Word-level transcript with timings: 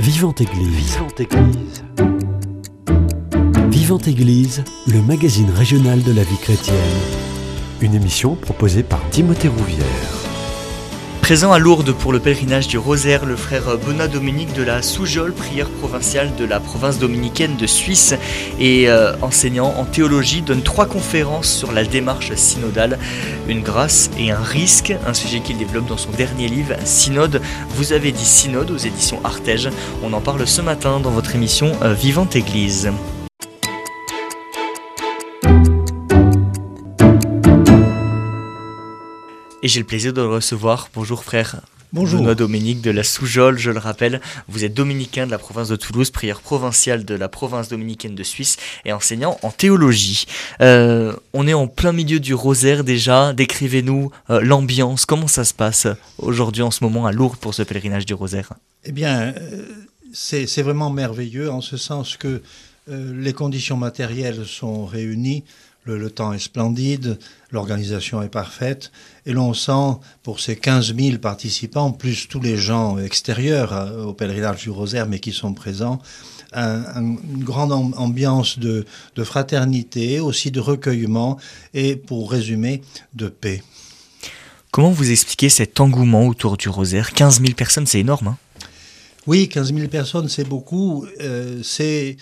Vivante 0.00 0.40
Église. 0.40 0.92
Vivante 0.92 1.20
Église. 1.20 1.84
Vivante 3.68 4.06
Église, 4.06 4.64
le 4.86 5.02
magazine 5.02 5.50
régional 5.50 6.04
de 6.04 6.12
la 6.12 6.22
vie 6.22 6.36
chrétienne. 6.36 6.76
Une 7.80 7.94
émission 7.94 8.36
proposée 8.36 8.84
par 8.84 9.00
Timothée 9.10 9.48
Rouvière. 9.48 10.27
Présent 11.28 11.52
à 11.52 11.58
Lourdes 11.58 11.92
pour 11.92 12.14
le 12.14 12.20
pèlerinage 12.20 12.68
du 12.68 12.78
Rosaire, 12.78 13.26
le 13.26 13.36
frère 13.36 13.76
Benoît 13.76 14.08
Dominique 14.08 14.54
de 14.54 14.62
la 14.62 14.80
Soujole, 14.80 15.34
prière 15.34 15.68
provinciale 15.68 16.34
de 16.36 16.46
la 16.46 16.58
province 16.58 16.98
dominicaine 16.98 17.54
de 17.56 17.66
Suisse 17.66 18.14
et 18.58 18.88
euh, 18.88 19.12
enseignant 19.20 19.74
en 19.76 19.84
théologie, 19.84 20.40
donne 20.40 20.62
trois 20.62 20.86
conférences 20.86 21.52
sur 21.52 21.72
la 21.72 21.84
démarche 21.84 22.32
synodale, 22.32 22.98
une 23.46 23.60
grâce 23.60 24.08
et 24.18 24.30
un 24.30 24.40
risque, 24.40 24.94
un 25.06 25.12
sujet 25.12 25.40
qu'il 25.40 25.58
développe 25.58 25.86
dans 25.86 25.98
son 25.98 26.12
dernier 26.12 26.48
livre, 26.48 26.76
Synode. 26.86 27.42
Vous 27.76 27.92
avez 27.92 28.10
dit 28.10 28.24
Synode 28.24 28.70
aux 28.70 28.78
éditions 28.78 29.20
Artege. 29.22 29.68
On 30.02 30.14
en 30.14 30.22
parle 30.22 30.46
ce 30.46 30.62
matin 30.62 30.98
dans 30.98 31.10
votre 31.10 31.34
émission 31.34 31.72
euh, 31.82 31.92
Vivante 31.92 32.36
Église. 32.36 32.90
Et 39.68 39.70
j'ai 39.70 39.80
le 39.80 39.86
plaisir 39.86 40.14
de 40.14 40.22
le 40.22 40.28
recevoir. 40.28 40.88
Bonjour 40.94 41.22
frère. 41.22 41.60
Bonjour. 41.92 42.20
Benoît 42.20 42.34
Dominique 42.34 42.80
de 42.80 42.90
la 42.90 43.02
Soujole, 43.02 43.58
je 43.58 43.70
le 43.70 43.78
rappelle. 43.78 44.22
Vous 44.48 44.64
êtes 44.64 44.72
dominicain 44.72 45.26
de 45.26 45.30
la 45.30 45.36
province 45.36 45.68
de 45.68 45.76
Toulouse, 45.76 46.10
prière 46.10 46.40
provinciale 46.40 47.04
de 47.04 47.14
la 47.14 47.28
province 47.28 47.68
dominicaine 47.68 48.14
de 48.14 48.22
Suisse 48.22 48.56
et 48.86 48.94
enseignant 48.94 49.38
en 49.42 49.50
théologie. 49.50 50.24
Euh, 50.62 51.12
on 51.34 51.46
est 51.46 51.52
en 51.52 51.66
plein 51.66 51.92
milieu 51.92 52.18
du 52.18 52.32
rosaire 52.32 52.82
déjà. 52.82 53.34
Décrivez-nous 53.34 54.10
euh, 54.30 54.40
l'ambiance. 54.40 55.04
Comment 55.04 55.28
ça 55.28 55.44
se 55.44 55.52
passe 55.52 55.86
aujourd'hui 56.16 56.62
en 56.62 56.70
ce 56.70 56.82
moment 56.82 57.04
à 57.04 57.12
Lourdes 57.12 57.36
pour 57.36 57.52
ce 57.52 57.62
pèlerinage 57.62 58.06
du 58.06 58.14
rosaire? 58.14 58.54
Eh 58.84 58.92
bien, 58.92 59.34
euh, 59.36 59.66
c'est 60.14 60.46
c'est 60.46 60.62
vraiment 60.62 60.88
merveilleux 60.88 61.50
en 61.50 61.60
ce 61.60 61.76
sens 61.76 62.16
que 62.16 62.40
euh, 62.90 63.12
les 63.14 63.34
conditions 63.34 63.76
matérielles 63.76 64.46
sont 64.46 64.86
réunies, 64.86 65.44
le, 65.88 65.98
le 65.98 66.10
temps 66.10 66.32
est 66.32 66.38
splendide, 66.38 67.18
l'organisation 67.50 68.22
est 68.22 68.28
parfaite, 68.28 68.92
et 69.26 69.32
l'on 69.32 69.54
sent 69.54 69.98
pour 70.22 70.38
ces 70.40 70.54
15 70.56 70.94
000 70.94 71.18
participants, 71.18 71.90
plus 71.92 72.28
tous 72.28 72.40
les 72.40 72.56
gens 72.56 72.98
extérieurs 72.98 73.72
euh, 73.72 74.04
au 74.04 74.12
pèlerinage 74.12 74.62
du 74.62 74.70
Rosaire, 74.70 75.06
mais 75.08 75.18
qui 75.18 75.32
sont 75.32 75.54
présents, 75.54 75.98
un- 76.52 76.84
un- 76.94 77.16
une 77.34 77.42
grande 77.44 77.72
am- 77.72 77.94
ambiance 77.96 78.58
de, 78.58 78.84
de 79.16 79.24
fraternité, 79.24 80.20
aussi 80.20 80.50
de 80.50 80.60
recueillement, 80.60 81.38
et 81.74 81.96
pour 81.96 82.30
résumer, 82.30 82.82
de 83.14 83.28
paix. 83.28 83.62
Comment 84.70 84.90
vous 84.90 85.10
expliquez 85.10 85.48
cet 85.48 85.80
engouement 85.80 86.26
autour 86.26 86.58
du 86.58 86.68
rosaire? 86.68 87.12
15 87.12 87.40
000 87.40 87.54
personnes, 87.54 87.86
c'est 87.86 88.00
énorme. 88.00 88.28
hein? 88.28 88.38
Oui, 89.26 89.48
15 89.48 89.74
000 89.74 89.88
personnes, 89.88 90.28
c'est 90.28 90.44
beaucoup. 90.48 91.06
Euh, 91.20 91.60
c'est 91.62 92.16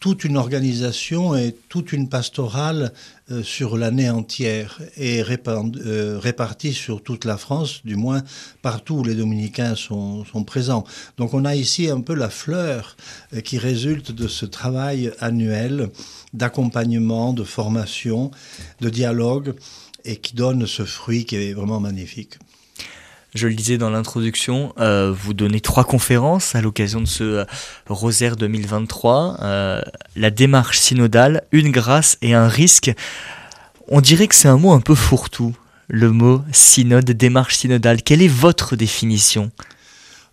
toute 0.00 0.24
une 0.24 0.36
organisation 0.36 1.34
et 1.34 1.54
toute 1.68 1.92
une 1.92 2.08
pastorale 2.08 2.92
euh, 3.30 3.42
sur 3.42 3.76
l'année 3.76 4.08
entière 4.08 4.80
et 4.96 5.22
euh, 5.22 6.18
répartie 6.18 6.72
sur 6.72 7.02
toute 7.02 7.24
la 7.24 7.36
France, 7.36 7.80
du 7.84 7.96
moins 7.96 8.22
partout 8.62 8.96
où 8.96 9.04
les 9.04 9.14
dominicains 9.14 9.74
sont, 9.74 10.24
sont 10.24 10.44
présents. 10.44 10.84
Donc 11.16 11.34
on 11.34 11.44
a 11.44 11.56
ici 11.56 11.90
un 11.90 12.00
peu 12.00 12.14
la 12.14 12.30
fleur 12.30 12.96
euh, 13.34 13.40
qui 13.40 13.58
résulte 13.58 14.12
de 14.12 14.28
ce 14.28 14.46
travail 14.46 15.12
annuel 15.20 15.90
d'accompagnement, 16.32 17.32
de 17.32 17.44
formation, 17.44 18.30
de 18.80 18.90
dialogue 18.90 19.54
et 20.04 20.16
qui 20.16 20.34
donne 20.34 20.66
ce 20.66 20.84
fruit 20.84 21.24
qui 21.24 21.36
est 21.36 21.52
vraiment 21.54 21.80
magnifique. 21.80 22.38
Je 23.34 23.46
le 23.46 23.54
disais 23.54 23.76
dans 23.76 23.90
l'introduction, 23.90 24.72
euh, 24.78 25.12
vous 25.14 25.34
donnez 25.34 25.60
trois 25.60 25.84
conférences 25.84 26.54
à 26.54 26.62
l'occasion 26.62 27.00
de 27.00 27.06
ce 27.06 27.24
euh, 27.24 27.44
Rosaire 27.86 28.36
2023. 28.36 29.36
euh, 29.42 29.82
la 30.16 30.30
démarche 30.30 30.78
synodale, 30.78 31.42
une 31.52 31.70
grâce 31.70 32.16
et 32.22 32.32
un 32.34 32.48
risque. 32.48 32.90
On 33.88 34.00
dirait 34.00 34.28
que 34.28 34.34
c'est 34.34 34.48
un 34.48 34.56
mot 34.56 34.72
un 34.72 34.80
peu 34.80 34.94
fourre-tout, 34.94 35.54
le 35.88 36.10
mot 36.10 36.42
synode, 36.52 37.10
démarche 37.10 37.56
synodale. 37.56 38.02
Quelle 38.02 38.22
est 38.22 38.28
votre 38.28 38.76
définition? 38.76 39.50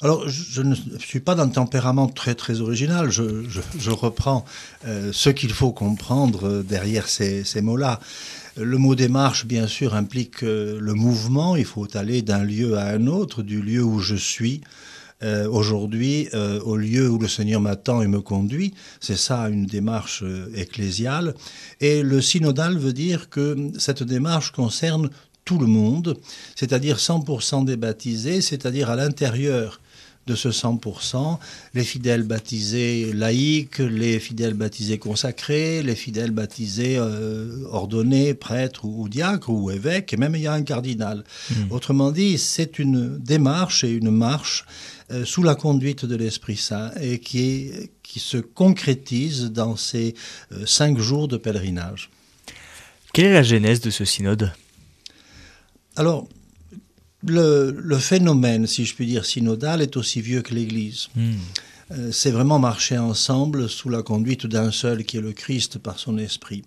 Alors, 0.02 0.28
je 0.28 0.62
ne 0.62 0.75
suis 1.00 1.19
pas 1.22 1.36
d'un 1.36 1.48
tempérament 1.50 2.08
très 2.08 2.36
très 2.36 2.59
original. 2.62 3.09
Je, 3.12 3.44
je- 3.80 3.90
reprends 3.92 4.46
ce 4.86 5.30
qu'il 5.30 5.52
faut 5.53 5.72
comprendre 5.72 6.62
derrière 6.64 7.08
ces, 7.08 7.44
ces 7.46 7.62
mots-là. 7.62 8.00
Le 8.58 8.78
mot 8.78 8.96
démarche, 8.96 9.46
bien 9.46 9.68
sûr, 9.68 9.96
implique 9.96 10.42
euh, 10.42 10.80
le 10.80 10.94
mouvement. 10.94 11.58
Il 11.58 11.66
faut 11.66 11.88
aller 11.98 12.22
d'un 12.22 12.46
lieu 12.46 12.78
à 12.78 12.88
un 12.88 13.08
autre, 13.08 13.44
du 13.44 13.62
lieu 13.62 13.84
où 13.84 14.00
je 14.00 14.16
suis 14.16 14.62
euh, 15.24 15.46
aujourd'hui 15.50 16.30
euh, 16.34 16.62
au 16.62 16.78
lieu 16.78 17.10
où 17.10 17.20
le 17.20 17.28
Seigneur 17.28 17.60
m'attend 17.60 18.02
et 18.02 18.08
me 18.08 18.22
conduit. 18.22 18.74
C'est 19.02 19.18
ça 19.18 19.50
une 19.50 19.66
démarche 19.66 20.24
ecclésiale. 20.56 21.36
Et 21.82 22.02
le 22.02 22.22
synodal 22.22 22.78
veut 22.78 22.94
dire 22.94 23.30
que 23.30 23.58
cette 23.78 24.04
démarche 24.04 24.54
concerne 24.54 25.10
tout 25.44 25.60
le 25.60 25.68
monde, 25.68 26.18
c'est-à-dire 26.56 26.96
100% 26.96 27.66
des 27.66 27.76
baptisés, 27.76 28.40
c'est-à-dire 28.40 28.90
à 28.90 28.96
l'intérieur 28.96 29.82
de 30.28 30.36
ce 30.36 30.50
100%, 30.50 31.38
les 31.74 31.84
fidèles 31.84 32.24
baptisés 32.24 33.13
laïcs, 33.13 33.80
les 33.80 34.19
fidèles 34.19 34.56
baptisés 34.56 34.97
consacrés, 34.97 35.84
les 35.84 35.96
fidèles 35.96 36.31
baptisés 36.31 36.97
euh, 36.97 37.66
ordonnés, 37.69 38.34
prêtres 38.34 38.86
ou, 38.86 39.03
ou 39.03 39.09
diacres 39.09 39.50
ou 39.50 39.69
évêques, 39.69 40.13
et 40.13 40.18
même 40.18 40.36
il 40.36 40.41
y 40.41 40.47
a 40.47 40.53
un 40.53 40.63
cardinal. 40.63 41.24
Autrement 41.69 42.12
dit, 42.12 42.38
c'est 42.38 42.80
une 42.80 43.18
démarche 43.18 43.84
et 43.84 43.91
une 43.91 44.12
marche 44.12 44.66
euh, 45.12 45.25
sous 45.25 45.44
la 45.44 45.53
conduite 45.53 46.06
de 46.06 46.16
l'Esprit 46.16 46.57
Saint 46.57 46.92
et 47.00 47.19
qui 47.19 47.72
se 48.16 48.38
concrétise 48.38 49.52
dans 49.52 49.75
ces 49.75 50.16
euh, 50.52 50.66
cinq 50.66 50.97
jours 50.97 51.28
de 51.28 51.38
pèlerinage. 51.38 52.09
Quelle 53.13 53.28
est 53.28 53.34
la 53.34 53.44
genèse 53.44 53.80
de 53.81 53.92
ce 53.92 54.03
synode? 54.03 54.52
Alors, 55.96 56.28
le, 57.25 57.75
le 57.78 57.97
phénomène, 57.97 58.68
si 58.68 58.86
je 58.86 58.96
puis 58.96 59.06
dire, 59.06 59.25
synodal 59.25 59.81
est 59.81 59.97
aussi 59.97 60.22
vieux 60.22 60.41
que 60.41 60.53
l'Église. 60.53 61.08
Hmm. 61.16 61.34
Euh, 61.91 62.12
c'est 62.12 62.31
vraiment 62.31 62.59
marcher 62.59 62.97
ensemble 62.97 63.69
sous 63.69 63.90
la 63.90 64.02
conduite 64.02 64.47
d'un 64.47 64.72
seul 64.72 65.03
qui 65.03 65.18
est 65.18 65.22
le 65.22 65.34
Christ 65.34 65.78
par 65.78 66.00
son 66.00 66.18
esprit. 66.18 66.63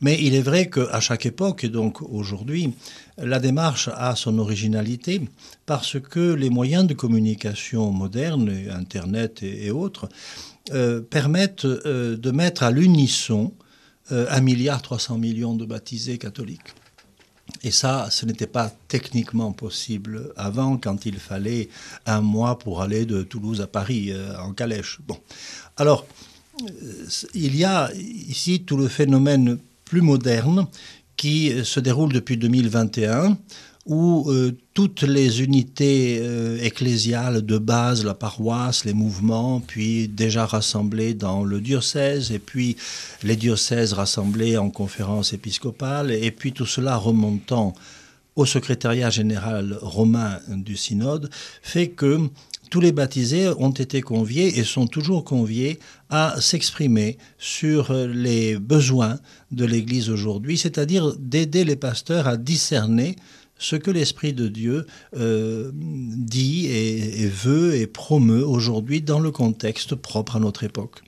Mais 0.00 0.16
il 0.22 0.34
est 0.34 0.42
vrai 0.42 0.70
qu'à 0.70 1.00
chaque 1.00 1.26
époque, 1.26 1.64
et 1.64 1.68
donc 1.68 2.02
aujourd'hui, 2.02 2.72
la 3.18 3.40
démarche 3.40 3.90
a 3.92 4.14
son 4.14 4.38
originalité 4.38 5.20
parce 5.66 5.98
que 6.00 6.34
les 6.34 6.50
moyens 6.50 6.86
de 6.86 6.94
communication 6.94 7.90
modernes, 7.90 8.48
et 8.48 8.70
Internet 8.70 9.42
et, 9.42 9.66
et 9.66 9.70
autres, 9.70 10.08
euh, 10.72 11.00
permettent 11.00 11.64
euh, 11.64 12.16
de 12.16 12.30
mettre 12.30 12.62
à 12.62 12.70
l'unisson 12.70 13.52
euh, 14.12 14.26
1 14.30 14.40
milliard 14.40 14.82
300 14.82 15.16
millions 15.16 15.54
de 15.54 15.64
baptisés 15.64 16.18
catholiques. 16.18 16.74
Et 17.62 17.70
ça, 17.70 18.08
ce 18.10 18.26
n'était 18.26 18.46
pas 18.46 18.72
techniquement 18.88 19.52
possible 19.52 20.32
avant, 20.36 20.76
quand 20.76 21.06
il 21.06 21.18
fallait 21.18 21.68
un 22.06 22.20
mois 22.20 22.58
pour 22.58 22.82
aller 22.82 23.04
de 23.06 23.22
Toulouse 23.22 23.60
à 23.60 23.66
Paris 23.66 24.12
euh, 24.12 24.38
en 24.38 24.52
calèche. 24.52 25.00
Bon, 25.06 25.18
alors 25.76 26.06
euh, 26.62 27.06
il 27.34 27.56
y 27.56 27.64
a 27.64 27.90
ici 27.94 28.62
tout 28.64 28.76
le 28.76 28.88
phénomène 28.88 29.58
plus 29.84 30.02
moderne 30.02 30.66
qui 31.16 31.52
se 31.64 31.80
déroule 31.80 32.12
depuis 32.12 32.36
2021 32.36 33.36
où 33.88 34.30
euh, 34.30 34.54
toutes 34.74 35.02
les 35.02 35.42
unités 35.42 36.18
euh, 36.20 36.58
ecclésiales 36.62 37.40
de 37.40 37.56
base, 37.56 38.04
la 38.04 38.12
paroisse, 38.12 38.84
les 38.84 38.92
mouvements, 38.92 39.60
puis 39.60 40.08
déjà 40.08 40.44
rassemblés 40.44 41.14
dans 41.14 41.42
le 41.42 41.60
diocèse, 41.60 42.30
et 42.30 42.38
puis 42.38 42.76
les 43.22 43.34
diocèses 43.34 43.94
rassemblés 43.94 44.58
en 44.58 44.68
conférence 44.68 45.32
épiscopale, 45.32 46.12
et 46.12 46.30
puis 46.30 46.52
tout 46.52 46.66
cela 46.66 46.96
remontant 46.96 47.72
au 48.36 48.44
secrétariat 48.44 49.10
général 49.10 49.78
romain 49.80 50.38
du 50.48 50.76
synode, 50.76 51.30
fait 51.62 51.88
que 51.88 52.28
tous 52.70 52.80
les 52.82 52.92
baptisés 52.92 53.48
ont 53.58 53.70
été 53.70 54.02
conviés 54.02 54.58
et 54.58 54.64
sont 54.64 54.86
toujours 54.86 55.24
conviés 55.24 55.78
à 56.10 56.38
s'exprimer 56.38 57.16
sur 57.38 57.92
les 57.92 58.58
besoins 58.58 59.18
de 59.50 59.64
l'Église 59.64 60.10
aujourd'hui, 60.10 60.58
c'est-à-dire 60.58 61.14
d'aider 61.18 61.64
les 61.64 61.76
pasteurs 61.76 62.28
à 62.28 62.36
discerner 62.36 63.16
ce 63.58 63.76
que 63.76 63.90
l'Esprit 63.90 64.32
de 64.32 64.48
Dieu 64.48 64.86
euh, 65.16 65.70
dit 65.74 66.66
et, 66.66 67.26
veut 67.26 67.74
et 67.74 67.86
promeut 67.86 68.46
aujourd'hui 68.46 69.02
dans 69.02 69.20
le 69.20 69.30
contexte 69.30 69.94
propre 69.94 70.36
à 70.36 70.40
notre 70.40 70.64
époque. 70.64 71.02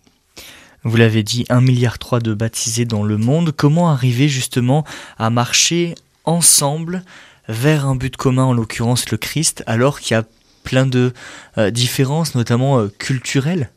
Vous 0.83 0.97
l'avez 0.97 1.23
dit, 1.23 1.45
1,3 1.45 1.63
milliard 1.63 1.99
de 2.23 2.35
baptisés 2.35 2.87
dans 2.87 3.05
le 3.05 3.19
monde. 3.19 3.53
Comment 3.55 3.91
arriver 3.91 4.29
justement 4.29 4.85
à 5.19 5.31
marcher 5.31 5.95
ensemble 6.25 7.05
vers 7.49 7.87
un 7.87 7.97
but 7.97 8.17
commun, 8.17 8.45
en 8.45 8.53
l'occurrence 8.53 9.11
le 9.11 9.19
Christ, 9.19 9.63
alors 9.67 10.01
qu'il 10.01 10.15
y 10.15 10.19
a 10.19 10.25
plein 10.63 10.87
de 10.87 11.13
euh, 11.59 11.71
différences, 11.71 12.35
notamment 12.35 12.79
euh, 12.79 12.89
culturelles? 12.99 13.71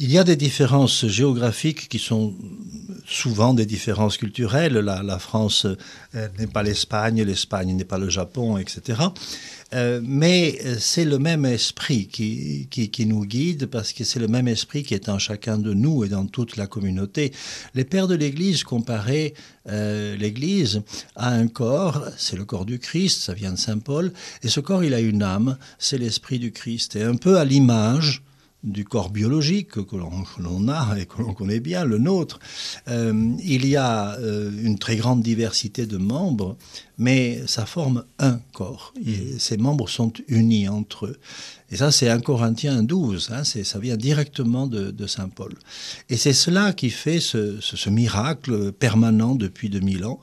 Il 0.00 0.10
y 0.10 0.18
a 0.18 0.24
des 0.24 0.34
différences 0.34 1.06
géographiques 1.06 1.88
qui 1.88 2.00
sont 2.00 2.34
souvent 3.06 3.54
des 3.54 3.64
différences 3.64 4.16
culturelles. 4.16 4.72
La, 4.72 5.18
France 5.20 5.66
euh, 6.16 6.28
n'est 6.36 6.48
pas 6.48 6.64
l'Espagne, 6.64 7.22
l'Espagne 7.22 7.76
n'est 7.76 7.84
pas 7.84 7.98
le 7.98 8.08
Japon, 8.08 8.58
etc. 8.58 9.02
Euh, 9.72 10.00
mais 10.02 10.58
c'est 10.80 11.04
le 11.04 11.20
même 11.20 11.44
esprit 11.44 12.08
qui, 12.08 13.06
nous 13.06 13.24
guide 13.24 13.66
parce 13.66 13.92
que 13.92 14.02
c'est 14.02 14.18
le 14.18 14.26
même 14.26 14.48
esprit 14.48 14.82
qui 14.82 14.94
est 14.94 15.08
en 15.08 15.20
chacun 15.20 15.58
de 15.58 15.72
nous 15.72 16.04
et 16.04 16.08
dans 16.08 16.26
toute 16.26 16.56
la 16.56 16.66
communauté. 16.66 17.32
Les 17.76 17.84
pères 17.84 18.08
de 18.08 18.16
l'Église 18.16 18.64
comparaient 18.64 19.34
euh, 19.68 20.16
l'Église 20.16 20.82
à 21.14 21.30
un 21.30 21.46
corps, 21.46 22.04
c'est 22.16 22.36
le 22.36 22.44
corps 22.44 22.64
du 22.64 22.80
Christ, 22.80 23.22
ça 23.22 23.32
vient 23.32 23.52
de 23.52 23.58
Saint 23.58 23.78
Paul, 23.78 24.12
et 24.42 24.48
ce 24.48 24.58
corps 24.58 24.82
il 24.82 24.92
a 24.92 25.00
une 25.00 25.22
âme, 25.22 25.56
c'est 25.78 25.98
l'esprit 25.98 26.40
du 26.40 26.50
Christ. 26.50 26.96
Et 26.96 27.04
un 27.04 27.14
peu 27.14 27.38
à 27.38 27.44
l'image 27.44 28.24
du 28.64 28.84
corps 28.84 29.10
biologique 29.10 29.70
que 29.70 29.96
l'on 29.96 30.68
a 30.68 30.98
et 30.98 31.06
que 31.06 31.22
l'on 31.22 31.34
connaît 31.34 31.60
bien, 31.60 31.84
le 31.84 31.98
nôtre. 31.98 32.40
Euh, 32.88 33.32
il 33.44 33.66
y 33.66 33.76
a 33.76 34.18
euh, 34.18 34.50
une 34.62 34.78
très 34.78 34.96
grande 34.96 35.22
diversité 35.22 35.86
de 35.86 35.98
membres, 35.98 36.56
mais 36.98 37.42
ça 37.46 37.66
forme 37.66 38.04
un 38.18 38.40
corps. 38.52 38.94
Et 39.06 39.38
ces 39.38 39.58
membres 39.58 39.88
sont 39.88 40.12
unis 40.28 40.68
entre 40.68 41.06
eux. 41.06 41.16
Et 41.70 41.76
ça, 41.76 41.90
c'est 41.90 42.08
1 42.08 42.20
Corinthiens 42.20 42.82
12, 42.82 43.30
hein, 43.32 43.42
ça 43.44 43.78
vient 43.78 43.96
directement 43.96 44.66
de, 44.66 45.06
Saint 45.06 45.28
Paul. 45.28 45.54
Et 46.08 46.16
c'est 46.16 46.32
cela 46.32 46.72
qui 46.72 46.90
fait 46.90 47.20
ce, 47.20 47.60
ce, 47.60 47.90
miracle 47.90 48.72
permanent 48.72 49.34
depuis 49.34 49.70
2000 49.70 50.04
ans, 50.04 50.20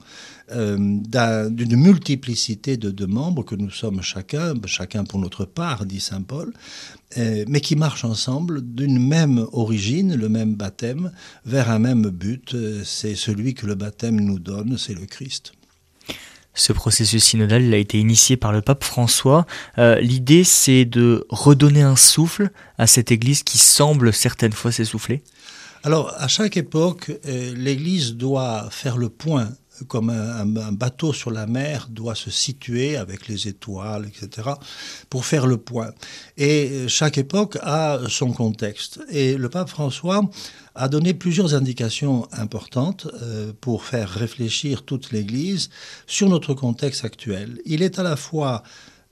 d'une 0.54 1.76
multiplicité 1.76 2.78
de, 2.78 2.92
de, 2.92 3.06
membres 3.06 3.44
que 3.44 3.56
nous 3.56 3.70
sommes 3.70 4.02
chacun, 4.02 4.54
chacun 4.66 5.04
pour 5.04 5.20
notre 5.20 5.46
part, 5.46 5.86
dit 5.86 6.00
Saint 6.00 6.22
Paul, 6.22 6.54
euh, 7.18 7.44
mais 7.48 7.60
qui 7.60 7.76
marchent 7.76 8.06
ensemble 8.06 8.62
d'une 8.62 9.06
même 9.06 9.46
origine, 9.52 10.16
le 10.16 10.30
même 10.30 10.56
baptême, 10.56 11.12
vers 11.46 11.70
un 11.70 11.80
même 11.80 12.10
but. 12.10 12.54
Euh, 12.54 12.84
c'est 12.86 13.16
celui 13.16 13.54
que 13.54 13.66
le 13.66 13.76
baptême 13.76 14.20
nous 14.20 14.40
donne, 14.40 14.78
c'est 14.78 14.94
le 14.94 15.06
Christ. 15.06 15.52
Ce 16.54 16.72
processus 16.74 17.24
synodal 17.24 17.74
a 17.74 17.78
été 17.78 18.00
initié 18.00 18.38
par 18.38 18.52
le 18.52 18.62
pape 18.62 18.84
François. 18.84 19.46
Euh, 19.78 20.00
l'idée, 20.00 20.44
c'est 20.44 20.86
de 20.86 21.26
redonner 21.30 21.82
un 21.82 21.96
souffle 21.96 22.52
à 22.78 22.88
cette 22.88 23.12
Église 23.12 23.44
qui 23.44 23.58
semble 23.58 24.14
certaines 24.14 24.54
fois 24.54 24.72
s'essouffler. 24.72 25.22
Alors, 25.84 26.14
à 26.18 26.28
chaque 26.28 26.58
époque, 26.58 27.12
l'Église 27.26 28.14
doit 28.14 28.70
faire 28.70 28.98
le 28.98 29.10
point 29.10 29.50
comme 29.88 30.10
un, 30.10 30.72
bateau 30.72 31.14
sur 31.14 31.32
la 31.32 31.48
mer 31.48 31.88
doit 31.90 32.16
se 32.16 32.30
situer 32.30 32.96
avec 32.98 33.28
les 33.28 33.48
étoiles, 33.48 34.08
etc., 34.08 34.50
pour 35.10 35.26
faire 35.26 35.48
le 35.48 35.58
point. 35.58 35.92
Et 36.38 36.88
chaque 36.88 37.18
époque 37.18 37.58
a 37.62 38.00
son 38.08 38.32
contexte. 38.32 39.00
Et 39.10 39.38
le 39.38 39.50
pape 39.50 39.70
François 39.70 40.22
a 40.76 40.88
donné 40.88 41.14
plusieurs 41.14 41.54
indications 41.54 42.28
importantes 42.32 43.08
euh, 43.22 43.52
pour 43.60 43.84
faire 43.84 44.10
réfléchir 44.10 44.84
toute 44.84 45.12
l'Église 45.12 45.70
sur 46.08 46.30
notre 46.30 46.54
contexte 46.54 47.04
actuel. 47.06 47.60
Il 47.66 47.82
est 47.82 48.00
à 48.00 48.04
la 48.04 48.16
fois, 48.16 48.64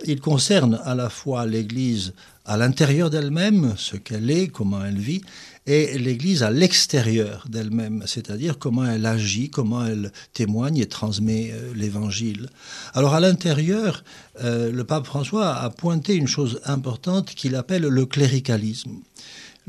il 0.05 0.21
concerne 0.21 0.79
à 0.83 0.95
la 0.95 1.09
fois 1.09 1.45
l'Église 1.45 2.13
à 2.49 2.57
l'intérieur 2.57 3.11
d'elle-même, 3.11 3.75
ce 3.77 3.95
qu'elle 3.95 4.31
est, 4.31 4.47
comment 4.47 4.83
elle 4.83 4.97
vit, 4.97 5.21
et 5.67 5.99
l'Église 5.99 6.41
à 6.41 6.49
l'extérieur 6.49 7.45
d'elle-même, 7.47 8.01
c'est-à-dire 8.07 8.57
comment 8.57 8.85
elle 8.85 9.05
agit, 9.05 9.51
comment 9.51 9.85
elle 9.85 10.11
témoigne 10.33 10.79
et 10.79 10.87
transmet 10.87 11.51
euh, 11.53 11.71
l'Évangile. 11.75 12.49
Alors 12.95 13.13
à 13.13 13.19
l'intérieur, 13.19 14.03
euh, 14.41 14.71
le 14.71 14.83
pape 14.83 15.05
François 15.05 15.53
a 15.53 15.69
pointé 15.69 16.15
une 16.15 16.27
chose 16.27 16.59
importante 16.65 17.35
qu'il 17.35 17.53
appelle 17.53 17.83
le 17.83 18.05
cléricalisme. 18.07 18.97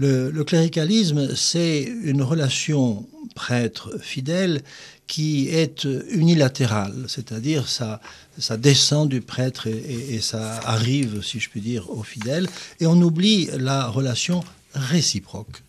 Le, 0.01 0.45
cléricalisme, 0.45 1.35
c'est 1.37 1.83
une 1.83 2.23
relation 2.23 3.07
prêtre-fidèle 3.35 4.63
qui 5.07 5.49
est 5.49 5.87
unilatérale, 6.09 7.05
c'est-à-dire 7.07 7.69
ça, 7.69 8.01
ça 8.39 8.57
descend 8.57 9.11
du 9.11 9.21
prêtre 9.21 9.67
et, 9.67 10.15
et, 10.15 10.21
ça 10.21 10.59
arrive, 10.65 11.23
si 11.23 11.39
je 11.39 11.51
puis 11.51 11.61
dire, 11.61 11.91
aux 11.91 12.03
fidèles, 12.03 12.49
et 12.81 12.87
on 12.87 12.99
oublie 13.03 13.51
la 13.59 13.89
relation 13.89 14.43
réciproque. 14.73 15.63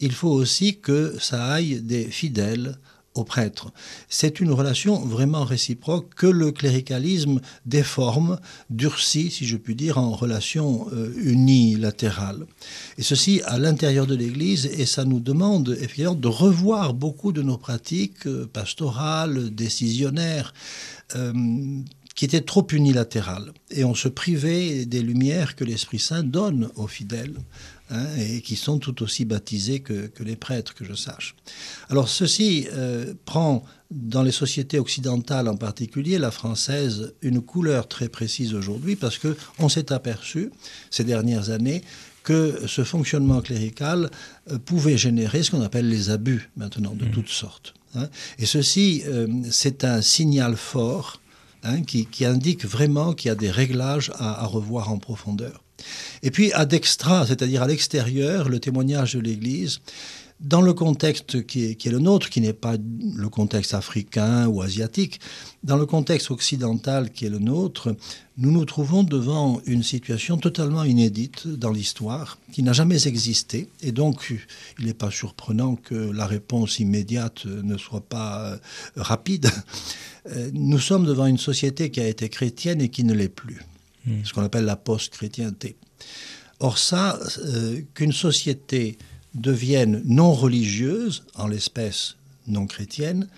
Il 0.00 0.12
faut 0.12 0.30
aussi 0.30 0.78
que 0.78 1.16
ça 1.20 1.44
aille 1.52 1.80
des 1.82 2.04
fidèles 2.04 2.78
aux 3.14 3.24
prêtres. 3.24 3.72
C'est 4.08 4.40
une 4.40 4.50
relation 4.50 4.98
vraiment 5.04 5.44
réciproque 5.44 6.14
que 6.14 6.26
le 6.26 6.50
cléricalisme 6.50 7.40
déforme, 7.64 8.38
durcit, 8.70 9.30
si 9.30 9.46
je 9.46 9.56
puis 9.56 9.74
dire, 9.74 9.98
en 9.98 10.12
relation 10.12 10.88
euh, 10.92 11.12
unilatérale. 11.16 12.46
Et 12.98 13.02
ceci 13.02 13.40
à 13.44 13.58
l'intérieur 13.58 14.06
de 14.06 14.16
l'Église, 14.16 14.66
et 14.66 14.86
ça 14.86 15.04
nous 15.04 15.20
demande 15.20 15.76
effectivement 15.80 16.14
de 16.14 16.28
revoir 16.28 16.94
beaucoup 16.94 17.32
de 17.32 17.42
nos 17.42 17.58
pratiques 17.58 18.26
euh, 18.26 18.48
pastorales, 18.52 19.54
décisionnaires. 19.54 20.52
Euh, 21.14 21.32
qui 22.14 22.24
étaient 22.24 22.42
trop 22.42 22.66
unilatérales. 22.70 23.52
Et 23.70 23.84
on 23.84 23.94
se 23.94 24.08
privait 24.08 24.86
des 24.86 25.02
lumières 25.02 25.56
que 25.56 25.64
l'Esprit 25.64 25.98
Saint 25.98 26.22
donne 26.22 26.70
aux 26.76 26.86
fidèles. 26.86 27.34
Hein, 27.90 28.06
et 28.16 28.40
qui 28.40 28.56
sont 28.56 28.78
tout 28.78 29.02
aussi 29.02 29.26
baptisés 29.26 29.80
que, 29.80 30.10
les 30.20 30.36
prêtres, 30.36 30.74
que 30.74 30.86
je 30.86 30.94
sache. 30.94 31.36
Alors 31.90 32.08
ceci 32.08 32.66
euh, 32.72 33.12
prend 33.26 33.62
dans 33.90 34.22
les 34.22 34.32
sociétés 34.32 34.78
occidentales 34.78 35.48
en 35.48 35.56
particulier, 35.58 36.18
la 36.18 36.30
française, 36.30 37.12
une 37.20 37.42
couleur 37.42 37.86
très 37.86 38.08
précise 38.08 38.54
aujourd'hui 38.54 38.96
parce 38.96 39.18
que 39.18 39.36
on 39.58 39.68
s'est 39.68 39.92
aperçu 39.92 40.50
ces 40.90 41.04
dernières 41.04 41.50
années 41.50 41.82
que 42.22 42.62
ce 42.66 42.84
fonctionnement 42.84 43.42
clérical 43.42 44.10
euh, 44.50 44.58
pouvait 44.58 44.96
générer 44.96 45.42
ce 45.42 45.50
qu'on 45.50 45.60
appelle 45.60 45.90
les 45.90 46.08
abus 46.08 46.48
maintenant 46.56 46.94
de 46.94 47.04
mmh. 47.04 47.10
toutes 47.10 47.28
sortes. 47.28 47.74
Hein. 47.96 48.08
Et 48.38 48.46
ceci, 48.46 49.02
euh, 49.06 49.28
c'est 49.50 49.84
un 49.84 50.00
signal 50.00 50.56
fort 50.56 51.20
hein, 51.62 51.82
qui, 51.82 52.08
indique 52.24 52.64
vraiment 52.64 53.12
qu'il 53.12 53.28
y 53.28 53.32
a 53.32 53.34
des 53.34 53.50
réglages 53.50 54.10
à 54.18 54.46
revoir 54.46 54.90
en 54.90 54.96
profondeur. 54.96 55.63
Et 56.22 56.30
puis 56.30 56.52
à 56.52 56.64
dextra, 56.64 57.26
c'est-à-dire 57.26 57.62
à, 57.62 57.66
l'extérieur, 57.66 58.48
le 58.48 58.60
témoignage 58.60 59.14
de 59.14 59.20
l'Église, 59.20 59.80
dans 60.40 60.60
le 60.60 60.74
contexte 60.74 61.46
qui 61.46 61.64
est, 61.64 61.86
le 61.86 61.98
nôtre, 61.98 62.28
qui 62.28 62.40
n'est 62.40 62.52
pas 62.52 62.74
le 62.76 63.28
contexte 63.28 63.72
africain 63.72 64.46
ou 64.48 64.62
asiatique, 64.62 65.20
dans 65.62 65.76
le 65.76 65.86
contexte 65.86 66.30
occidental 66.30 67.10
qui 67.10 67.24
est 67.24 67.30
le 67.30 67.38
nôtre, 67.38 67.96
nous 68.36 68.50
nous 68.50 68.64
trouvons 68.64 69.04
devant 69.04 69.60
une 69.64 69.82
situation 69.82 70.36
totalement 70.36 70.84
inédite 70.84 71.46
dans 71.46 71.70
l'histoire, 71.70 72.38
qui 72.52 72.62
n'a 72.62 72.72
jamais 72.72 73.06
existé. 73.06 73.68
Et 73.80 73.92
donc, 73.92 74.34
il 74.78 74.86
n'est 74.86 74.94
pas 74.94 75.10
surprenant 75.10 75.76
que 75.76 75.94
la 75.94 76.26
réponse 76.26 76.80
immédiate 76.80 77.46
ne 77.46 77.78
soit 77.78 78.06
pas 78.06 78.44
euh, 78.44 78.56
rapide. 78.96 79.48
Euh, 80.26 80.50
nous 80.54 80.78
sommes 80.78 81.04
devant 81.04 81.26
une 81.26 81.36
société 81.36 81.90
qui 81.90 82.00
a 82.00 82.08
été 82.08 82.30
chrétienne 82.30 82.80
et 82.80 82.88
qui 82.88 83.04
ne 83.04 83.12
l'est 83.12 83.28
plus. 83.28 83.60
Hmm. 84.06 84.24
ce 84.24 84.32
qu'on 84.32 84.42
appelle 84.42 84.64
la 84.64 84.76
post-chrétienté. 84.76 85.76
Or 86.60 86.78
ça, 86.78 87.18
euh, 87.38 87.80
qu'une 87.94 88.12
société 88.12 88.98
devienne 89.34 90.02
non 90.04 90.32
religieuse, 90.32 91.24
en 91.34 91.46
l'espèce 91.46 92.16
non 92.46 92.66
chrétienne, 92.66 93.28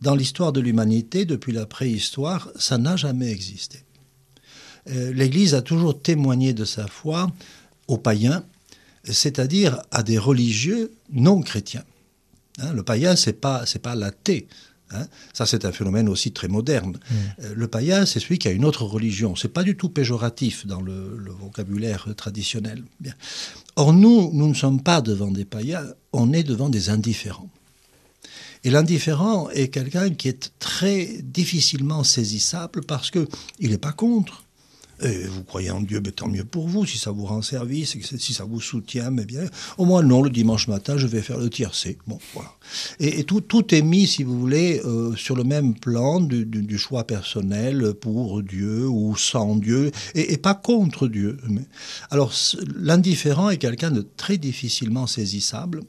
dans 0.00 0.14
l'histoire 0.14 0.52
de 0.52 0.60
l'humanité, 0.60 1.24
depuis 1.24 1.52
la 1.52 1.66
préhistoire, 1.66 2.50
ça 2.56 2.78
n'a 2.78 2.96
jamais 2.96 3.30
existé. 3.30 3.82
Euh, 4.88 5.12
L'Église 5.12 5.54
a 5.54 5.62
toujours 5.62 6.00
témoigné 6.00 6.52
de 6.52 6.64
sa 6.64 6.86
foi 6.86 7.30
aux 7.88 7.98
païens, 7.98 8.44
c'est-à-dire 9.04 9.80
à 9.90 10.02
des 10.02 10.18
religieux 10.18 10.92
non 11.12 11.40
chrétiens. 11.40 11.84
Hein, 12.58 12.72
le 12.72 12.82
païen, 12.82 13.16
c'est 13.16 13.40
pas 13.40 13.64
pas 13.82 13.94
l'athée, 13.94 14.48
Hein. 14.92 15.06
ça, 15.32 15.46
c'est 15.46 15.64
un 15.64 15.72
phénomène 15.72 16.08
aussi 16.08 16.32
très 16.32 16.48
moderne. 16.48 16.92
Mm. 16.92 17.14
Euh, 17.42 17.54
le 17.56 17.68
païen, 17.68 18.06
c'est 18.06 18.20
celui 18.20 18.38
qui 18.38 18.48
a 18.48 18.52
une 18.52 18.64
autre 18.64 18.84
religion. 18.84 19.34
C'est 19.34 19.48
pas 19.48 19.64
du 19.64 19.76
tout 19.76 19.88
péjoratif 19.88 20.66
dans 20.66 20.80
le, 20.80 21.18
vocabulaire 21.40 22.08
traditionnel. 22.16 22.82
Bien. 23.00 23.14
Or, 23.76 23.92
nous, 23.92 24.30
nous 24.32 24.48
ne 24.48 24.54
sommes 24.54 24.82
pas 24.82 25.00
devant 25.00 25.30
des 25.30 25.44
païens, 25.44 25.84
on 26.12 26.32
est 26.32 26.44
devant 26.44 26.68
des 26.68 26.90
indifférents. 26.90 27.50
Et 28.64 28.70
l'indifférent 28.70 29.48
est 29.50 29.68
quelqu'un 29.68 30.10
qui 30.10 30.28
est 30.28 30.52
très 30.58 31.18
difficilement 31.22 32.02
saisissable 32.02 32.80
parce 32.84 33.10
qu'il 33.10 33.26
n'est 33.60 33.78
pas 33.78 33.92
contre, 33.92 34.45
et 35.02 35.24
vous 35.24 35.44
croyez 35.44 35.70
en 35.70 35.80
Dieu, 35.80 36.00
mais 36.04 36.12
tant 36.12 36.28
mieux 36.28 36.44
pour 36.44 36.68
vous, 36.68 36.86
si 36.86 36.98
ça 36.98 37.10
vous 37.10 37.26
rend 37.26 37.42
service, 37.42 37.96
si 38.18 38.34
ça 38.34 38.44
vous 38.44 38.60
soutient, 38.60 39.10
mais 39.10 39.24
bien. 39.24 39.44
Au 39.78 39.84
moins, 39.84 40.02
non, 40.02 40.22
le 40.22 40.30
dimanche 40.30 40.68
matin, 40.68 40.96
je 40.96 41.06
vais 41.06 41.20
faire 41.20 41.38
le 41.38 41.50
tiercé. 41.50 41.98
Bon, 42.06 42.18
voilà. 42.34 42.52
Et, 42.98 43.24
tout, 43.24 43.40
tout, 43.40 43.74
est 43.74 43.82
mis, 43.82 44.06
si 44.06 44.22
vous 44.22 44.38
voulez, 44.38 44.80
euh, 44.84 45.14
sur 45.16 45.36
le 45.36 45.44
même 45.44 45.74
plan 45.74 46.20
du, 46.20 46.78
choix 46.78 47.04
personnel 47.04 47.94
pour 47.94 48.42
Dieu 48.42 48.86
ou 48.86 49.16
sans 49.16 49.56
Dieu, 49.56 49.90
et, 50.14 50.32
et 50.32 50.36
pas 50.36 50.54
contre 50.54 51.08
Dieu. 51.08 51.38
Alors, 52.10 52.32
l'indifférent 52.76 53.50
est 53.50 53.56
quelqu'un 53.58 53.90
de 53.90 54.06
très 54.16 54.38
difficilement 54.38 55.06
saisissable. 55.06 55.82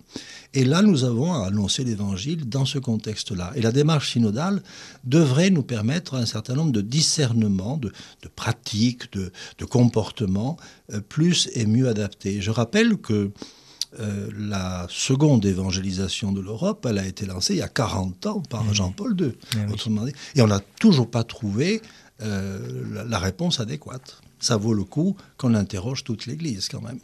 Et 0.54 0.64
là, 0.64 0.82
nous 0.82 1.04
avons 1.04 1.34
à 1.34 1.46
annoncer 1.46 1.84
l'Évangile 1.84 2.48
dans 2.48 2.66
ce 2.66 2.80
contexte-là. 2.80 3.52
Et 3.56 3.62
la 3.62 3.72
démarche 3.72 4.14
synodale 4.14 4.64
devrait 5.04 5.50
nous 5.50 5.62
permettre 5.62 6.16
un 6.16 6.26
certain 6.26 6.56
nombre 6.56 6.72
de 6.72 6.82
discernements, 6.82 7.78
de, 7.78 7.92
pratiques, 8.36 8.97
de, 9.12 9.32
comportements 9.66 10.58
euh, 10.94 11.02
plus 11.02 11.50
et 11.54 11.66
mieux 11.66 11.88
adaptés. 11.88 12.42
Je 12.42 12.52
rappelle 12.52 12.98
que 12.98 13.32
euh, 14.00 14.30
la 14.38 14.86
seconde 14.90 15.46
évangélisation 15.46 16.32
de 16.32 16.42
l'Europe, 16.42 16.86
elle 16.90 16.98
a 16.98 17.06
été 17.06 17.26
lancée 17.26 17.54
il 17.54 17.60
y 17.60 17.62
a 17.62 17.70
40 17.70 18.26
ans 18.26 18.42
par 18.50 18.64
mmh. 18.64 18.74
Jean-Paul 18.74 19.16
II, 19.20 19.32
autrement 19.72 20.06
dit. 20.06 20.14
Et 20.36 20.42
on 20.42 20.48
n'a 20.48 20.62
toujours 20.80 21.10
pas 21.10 21.24
trouvé 21.24 21.82
euh, 22.22 23.06
la 23.08 23.20
réponse 23.20 23.60
adéquate. 23.60 24.22
Ça 24.40 24.58
vaut 24.58 24.74
le 24.74 24.84
coup 24.84 25.16
qu'on 25.38 25.54
interroge 25.54 26.04
toute 26.04 26.26
l'Église 26.26 26.68
quand 26.68 26.82
même. 26.82 27.00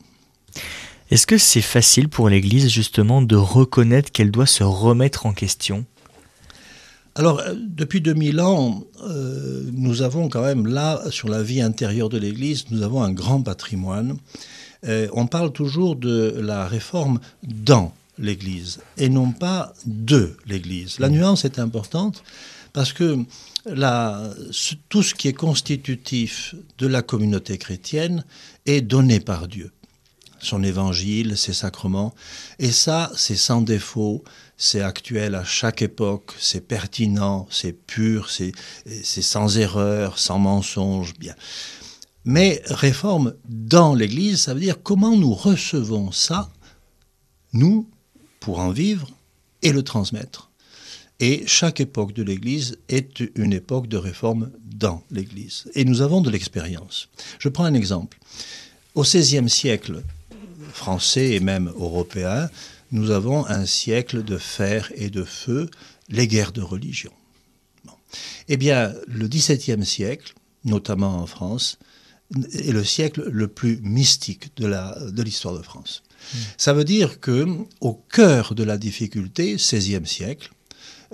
Est-ce 1.09 1.27
que 1.27 1.37
c'est 1.37 1.61
facile 1.61 2.09
pour 2.09 2.29
l'Église 2.29 2.69
justement 2.69 3.21
de 3.21 3.35
reconnaître 3.35 4.11
qu'elle 4.11 4.31
doit 4.31 4.47
se 4.47 4.63
remettre 4.63 5.25
en 5.25 5.33
question? 5.33 5.85
Alors, 7.15 7.39
euh, 7.41 7.53
depuis 7.55 8.01
2000 8.01 8.41
ans, 8.41 8.83
euh, 9.03 9.63
nous 9.71 10.01
avons 10.01 10.29
quand 10.29 10.41
même 10.41 10.65
là, 10.65 11.01
sur 11.11 11.29
la 11.29 11.43
vie 11.43 11.61
intérieure 11.61 12.09
de 12.09 12.17
l'Église, 12.17 12.65
nous 12.71 12.81
avons 12.81 13.03
un 13.03 13.11
grand 13.11 13.41
patrimoine. 13.41 14.17
on 15.13 15.27
parle 15.27 15.53
toujours 15.53 15.95
de 15.95 16.35
la 16.41 16.67
réforme 16.67 17.19
dans 17.43 17.93
l'Église 18.17 18.79
et 18.97 19.09
non 19.09 19.31
pas 19.31 19.73
de 19.85 20.35
l'Église. 20.45 20.99
La 20.99 21.09
nuance 21.09 21.45
est 21.45 21.57
importante 21.59 22.23
parce 22.73 22.91
que 22.91 23.19
tout 24.89 25.03
ce 25.03 25.13
qui 25.13 25.27
est 25.29 25.33
constitutif 25.33 26.55
de 26.79 26.87
la 26.87 27.01
communauté 27.01 27.57
chrétienne 27.57 28.25
est 28.65 28.81
donné 28.81 29.19
par 29.19 29.47
Dieu. 29.47 29.71
Son 30.43 30.61
évangile, 30.61 31.37
ses 31.37 31.53
sacrements, 31.53 32.13
et 32.59 32.71
ça, 32.71 33.11
c'est 33.15 33.37
sans 33.37 33.61
défaut, 33.61 34.23
c'est 34.57 34.81
actuel 34.81 35.35
à 35.35 35.43
chaque 35.43 35.81
époque, 35.81 36.33
c'est 36.37 36.67
pertinent, 36.67 37.47
c'est 37.49 37.71
pur, 37.71 38.29
c'est 38.29 38.53
sans 39.03 39.57
erreur, 39.57 40.19
sans 40.19 40.39
mensonge, 40.39 41.13
bien. 41.17 41.33
Mais 42.25 42.61
réforme 42.65 43.33
dans 43.45 43.95
l'Église, 43.95 44.41
ça 44.41 44.53
veut 44.53 44.59
dire 44.59 44.83
comment 44.83 45.15
nous 45.15 45.33
recevons 45.33 46.11
ça, 46.11 46.51
nous, 47.53 47.89
pour 48.39 48.59
en 48.59 48.71
vivre 48.71 49.09
et 49.61 49.71
le 49.71 49.83
transmettre. 49.83 50.51
Et 51.19 51.43
chaque 51.47 51.79
époque 51.79 52.13
de 52.13 52.23
l'Église 52.23 52.77
est 52.89 53.21
une 53.35 53.53
époque 53.53 53.87
de 53.87 53.97
réforme 53.97 54.51
dans 54.65 55.03
l'Église. 55.11 55.65
Et 55.73 55.85
nous 55.85 56.01
avons 56.01 56.19
de 56.19 56.29
l'expérience. 56.29 57.07
Je 57.39 57.49
prends 57.49 57.63
un 57.63 57.75
exemple. 57.75 58.17
Au 58.95 59.03
XVIe 59.03 59.49
siècle, 59.49 60.03
français 60.73 61.31
et 61.31 61.39
même 61.39 61.71
européen, 61.75 62.49
nous 62.91 63.11
avons 63.11 63.45
un 63.47 63.65
siècle 63.65 64.23
de 64.23 64.37
fer 64.37 64.91
et 64.95 65.09
de 65.09 65.23
feu, 65.23 65.69
les 66.09 66.27
guerres 66.27 66.51
de 66.51 66.61
religion. 66.61 67.11
Eh 68.47 68.57
bien, 68.57 68.93
le 69.07 69.27
XVIIe 69.27 69.85
siècle, 69.85 70.33
notamment 70.65 71.17
en 71.17 71.25
France, 71.25 71.79
est 72.53 72.71
le 72.71 72.83
siècle 72.83 73.27
le 73.31 73.47
plus 73.47 73.79
mystique 73.81 74.55
de 74.57 75.23
l'histoire 75.23 75.57
de, 75.57 75.63
France. 75.63 76.03
Ça 76.57 76.73
veut 76.73 76.83
dire 76.83 77.19
que 77.19 77.45
au 77.81 77.93
cœur 77.93 78.55
de 78.55 78.63
la 78.63 78.77
difficulté, 78.77 79.57
16e 79.57 80.05
siècle, 80.05 80.51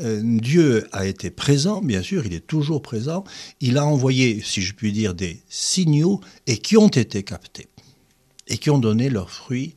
euh, 0.01 0.21
Dieu 0.23 0.87
a 0.91 1.05
été 1.05 1.29
présent, 1.29 1.81
bien 1.81 2.01
sûr, 2.01 2.25
il 2.25 2.33
est 2.33 2.45
toujours 2.45 2.81
présent. 2.81 3.23
Il 3.59 3.77
a 3.77 3.85
envoyé, 3.85 4.41
si 4.43 4.61
je 4.61 4.73
puis 4.73 4.93
dire, 4.93 5.13
des 5.13 5.41
signaux 5.49 6.21
et 6.47 6.57
qui 6.57 6.77
ont 6.77 6.87
été 6.87 7.23
captés 7.23 7.67
et 8.49 8.57
qui 8.57 8.69
ont 8.69 8.79
donné 8.79 9.09
leurs 9.09 9.31
fruits 9.31 9.75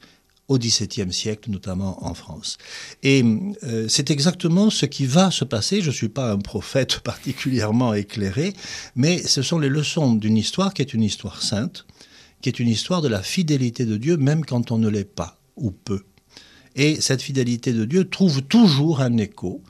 au 0.48 0.58
XVIIe 0.58 1.12
siècle, 1.12 1.50
notamment 1.50 2.04
en 2.04 2.14
France. 2.14 2.58
Et 3.02 3.24
euh, 3.62 3.86
c'est 3.88 4.10
exactement 4.10 4.70
ce 4.70 4.86
qui 4.86 5.06
va 5.06 5.30
se 5.30 5.44
passer. 5.44 5.80
Je 5.80 5.88
ne 5.88 5.94
suis 5.94 6.08
pas 6.08 6.32
un 6.32 6.38
prophète 6.38 7.00
particulièrement 7.04 7.94
éclairé, 7.94 8.54
mais 8.96 9.22
ce 9.22 9.42
sont 9.42 9.58
les 9.58 9.68
leçons 9.68 10.14
d'une 10.14 10.36
histoire 10.36 10.74
qui 10.74 10.82
est 10.82 10.94
une 10.94 11.02
histoire 11.02 11.42
sainte, 11.42 11.86
qui 12.40 12.48
est 12.48 12.58
une 12.58 12.68
histoire 12.68 13.02
de 13.02 13.08
la 13.08 13.22
fidélité 13.22 13.84
de 13.84 13.96
Dieu, 13.96 14.16
même 14.16 14.44
quand 14.44 14.72
on 14.72 14.78
ne 14.78 14.88
l'est 14.88 15.04
pas, 15.04 15.38
ou 15.56 15.70
peu. 15.70 16.02
Et 16.74 17.00
cette 17.00 17.22
fidélité 17.22 17.72
de 17.72 17.84
Dieu 17.84 18.08
trouve 18.08 18.42
toujours 18.42 19.00
un 19.00 19.16
écho 19.18 19.62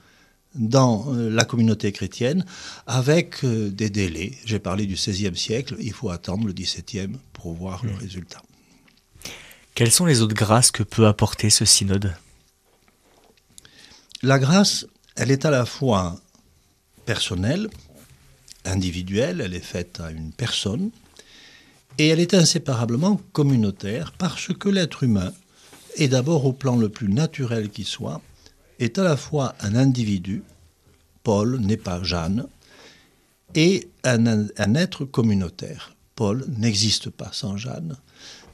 dans 0.55 1.07
euh, 1.15 1.31
la 1.31 1.45
communauté 1.45 1.93
chrétienne 1.93 2.45
avec 2.87 3.45
euh, 3.45 3.71
des 3.71 3.91
délais. 3.91 4.33
J'ai 4.45 4.59
parlé 4.59 4.87
du 4.87 4.95
XVIe 4.95 5.37
siècle, 5.37 5.77
il 5.81 5.93
faut 5.93 6.11
attendre 6.11 6.47
le 6.47 6.53
XVIIe 6.53 7.17
pour 7.33 7.55
voir 7.55 7.85
le 7.85 7.93
hmm. 7.93 7.97
résultat. 7.97 8.43
Quelles 9.75 9.91
sont 9.91 10.05
les 10.05 10.21
autres 10.21 10.35
grâces 10.35 10.71
que 10.71 10.83
peut 10.83 11.07
apporter 11.07 11.49
ce 11.49 11.65
synode? 11.65 12.15
La 14.23 14.39
grâce, 14.39 14.87
elle 15.17 15.31
est 15.31 15.47
à 15.47 15.51
la 15.51 15.65
fois 15.65 16.21
personnelle, 17.07 17.69
individuelle, 18.67 19.41
elle 19.41 19.55
est 19.55 19.61
faite 19.61 20.01
à 20.01 20.11
une 20.11 20.31
personne, 20.31 20.91
et 21.97 22.09
elle 22.09 22.21
est 22.21 22.35
inséparablement 22.35 23.19
communautaire 23.33 24.13
parce 24.13 24.49
que 24.53 24.69
l'être 24.69 25.05
humain 25.05 25.33
est 25.97 26.09
d'abord 26.09 26.45
au 26.45 26.53
plan 26.53 26.77
le 26.77 26.91
plus 26.91 27.09
naturel 27.09 27.71
qui 27.71 27.85
soit, 27.85 28.21
est 28.79 28.99
à 28.99 29.05
la 29.05 29.17
fois 29.17 29.55
un 29.61 29.75
individu, 29.75 30.43
Paul 31.23 31.59
n'est 31.61 31.79
pas 31.79 32.03
Jeanne, 32.03 32.47
et 33.55 33.89
un, 34.05 34.27
un 34.27 34.75
être 34.75 35.07
communautaire. 35.07 35.95
Paul 36.15 36.45
n'existe 36.59 37.09
pas 37.09 37.31
sans 37.33 37.57
Jeanne. 37.57 37.97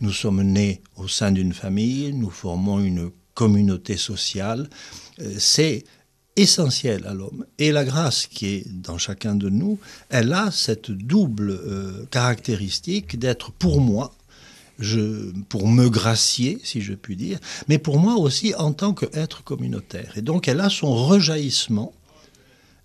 Nous 0.00 0.12
sommes 0.12 0.42
nés 0.42 0.80
au 0.96 1.08
sein 1.08 1.32
d'une 1.32 1.52
famille, 1.52 2.12
nous 2.12 2.30
formons 2.30 2.78
une 2.78 3.10
communauté 3.34 3.96
sociale. 3.96 4.68
Euh, 5.20 5.34
c'est 5.38 5.84
essentiel 6.36 7.04
à 7.06 7.14
l'homme. 7.14 7.46
Et 7.58 7.72
la 7.72 7.84
grâce 7.84 8.26
qui 8.26 8.46
est 8.46 8.68
dans 8.68 8.98
chacun 8.98 9.34
de 9.34 9.48
nous, 9.48 9.78
elle 10.08 10.32
a 10.32 10.50
cette 10.52 10.90
double 10.90 11.50
euh, 11.50 12.04
caractéristique 12.10 13.18
d'être 13.18 13.50
pour 13.52 13.80
moi, 13.80 14.12
pour 15.48 15.66
me 15.66 15.88
gracier, 15.88 16.60
si 16.62 16.80
je 16.80 16.94
puis 16.94 17.16
dire, 17.16 17.40
mais 17.66 17.78
pour 17.78 17.98
moi 17.98 18.14
aussi 18.14 18.54
en 18.54 18.72
tant 18.72 18.94
qu'être 18.94 19.42
communautaire. 19.42 20.12
Et 20.16 20.22
donc 20.22 20.46
elle 20.46 20.60
a 20.60 20.70
son 20.70 20.94
rejaillissement 20.94 21.92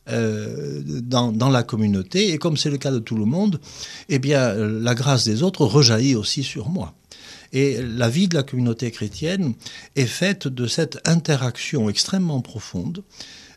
euh, 0.09 0.81
dans, 0.85 1.31
dans, 1.31 1.49
la 1.49 1.63
communauté, 1.63 2.33
et 2.33 2.37
comme 2.37 2.57
c'est 2.57 2.71
le 2.71 2.77
cas 2.77 2.91
de 2.91 2.99
tout 2.99 3.15
le 3.15 3.25
monde, 3.25 3.61
eh 4.09 4.19
bien 4.19 4.53
la 4.55 4.95
grâce 4.95 5.23
des 5.23 5.43
autres 5.43 5.65
rejaillit 5.65 6.15
aussi 6.15 6.43
sur 6.43 6.69
moi. 6.69 6.93
Et 7.53 7.81
la 7.81 8.09
vie 8.09 8.27
de 8.27 8.35
la 8.35 8.43
communauté 8.43 8.91
chrétienne 8.91 9.53
est 9.95 10.07
faite 10.07 10.47
de 10.47 10.67
cette 10.67 10.99
interaction 11.07 11.87
extrêmement 11.87 12.41
profonde 12.41 13.03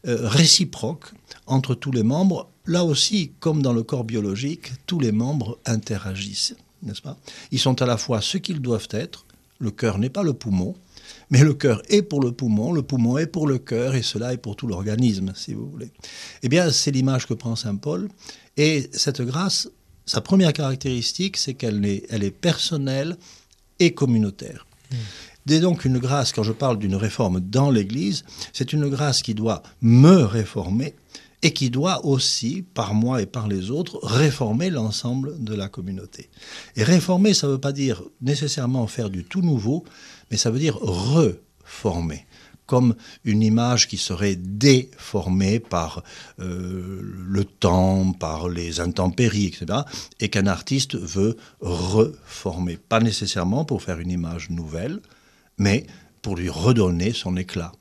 euh, 0.07 0.29
réciproque 0.29 1.13
entre 1.47 1.75
tous 1.75 1.91
les 1.91 2.03
membres. 2.03 2.49
Là 2.67 2.85
aussi, 2.85 3.33
comme 3.41 3.63
dans 3.63 3.73
le 3.73 3.83
corps 3.83 4.05
biologique, 4.05 4.73
tous 4.87 5.01
les 5.01 5.13
membres 5.13 5.59
interagissent, 5.65 6.55
n'est-ce 6.83 7.03
pas? 7.03 7.17
Ils 7.51 7.59
sont 7.59 7.81
à 7.81 7.87
la 7.87 7.97
fois 7.97 8.21
ce 8.21 8.39
qu'ils 8.39 8.61
doivent 8.61 8.89
être. 8.91 9.25
Le 9.59 9.71
cœur 9.71 9.99
n'est 9.99 10.11
pas 10.11 10.23
le 10.23 10.35
poumon, 10.35 10.75
mais 11.31 11.43
le 11.43 11.55
cœur 11.55 11.81
est 11.89 12.03
pour 12.03 12.21
le 12.21 12.33
poumon, 12.33 12.73
le 12.73 12.83
poumon 12.83 13.17
est 13.17 13.27
pour 13.27 13.47
le 13.47 13.59
cœur, 13.59 13.95
et 13.95 14.03
cela 14.03 14.35
est 14.35 14.37
pour 14.37 14.55
tout 14.55 14.67
l'organisme, 14.67 15.33
si 15.35 15.55
vous 15.55 15.71
voulez. 15.71 15.91
Eh 16.43 16.51
bien, 16.51 16.71
c'est 16.71 16.91
l'image 16.91 17.27
que 17.27 17.35
prend 17.35 17.57
Saint 17.57 17.77
Paul. 17.77 18.09
Et 18.59 18.91
cette 18.93 19.23
grâce, 19.23 19.71
sa 20.05 20.21
première 20.21 20.53
caractéristique, 20.53 21.39
c'est 21.39 21.55
qu'elle 21.55 21.85
est, 21.87 22.05
elle 22.11 22.23
est 22.23 22.31
personnelle 22.31 23.17
et 23.79 23.95
communautaire. 23.95 24.67
Mmh. 24.91 24.97
Dès 25.47 25.61
donc 25.61 25.85
une 25.85 25.99
grâce, 25.99 26.33
quand 26.33 26.43
je 26.43 26.53
parle 26.53 26.79
d'une 26.79 26.97
réforme 26.97 27.41
dans 27.41 27.71
l'Église, 27.71 28.25
c'est 28.53 28.73
une 28.73 28.89
grâce 28.89 29.23
qui 29.23 29.35
doit 29.35 29.63
me 29.81 30.25
réformer 30.25 30.95
et 31.43 31.53
qui 31.53 31.71
doit 31.71 32.05
aussi, 32.05 32.65
par 32.75 32.95
moi 32.95 33.23
et 33.23 33.27
par 33.27 33.47
les 33.47 33.71
autres, 33.71 34.01
réformer 34.03 34.71
l'ensemble 34.71 35.43
de 35.43 35.55
la 35.55 35.69
communauté. 35.69 36.31
Et 36.75 36.83
réformer, 36.83 37.35
ça 37.35 37.47
ne 37.47 37.53
veut 37.53 37.61
pas 37.61 37.73
dire 37.73 38.03
nécessairement 38.21 38.87
faire 38.89 39.11
du 39.11 39.23
tout 39.23 39.43
nouveau, 39.43 39.85
mais 40.31 40.37
ça 40.37 40.51
veut 40.51 40.59
dire 40.59 40.77
reformer 40.77 42.27
comme 42.67 42.95
une 43.25 43.43
image 43.43 43.89
qui 43.89 43.97
serait 43.97 44.37
déformée 44.37 45.61
par 45.61 46.03
euh, 46.41 47.01
le 47.03 47.45
temps, 47.45 48.13
par 48.13 48.49
les 48.49 48.81
intempéries, 48.81 49.47
etc., 49.47 49.81
et 50.21 50.29
qu'un 50.29 50.47
artiste 50.47 50.97
veut 50.97 51.37
reformer. 51.61 52.77
Pas 52.77 53.01
nécessairement 53.01 53.65
pour 53.65 53.83
faire 53.83 54.01
une 54.01 54.11
image 54.11 54.51
nouvelle, 54.51 55.01
mais 55.59 55.87
pour 56.23 56.37
lui 56.37 56.49
redonner 56.49 57.13
son 57.13 57.37
éclat. 57.37 57.73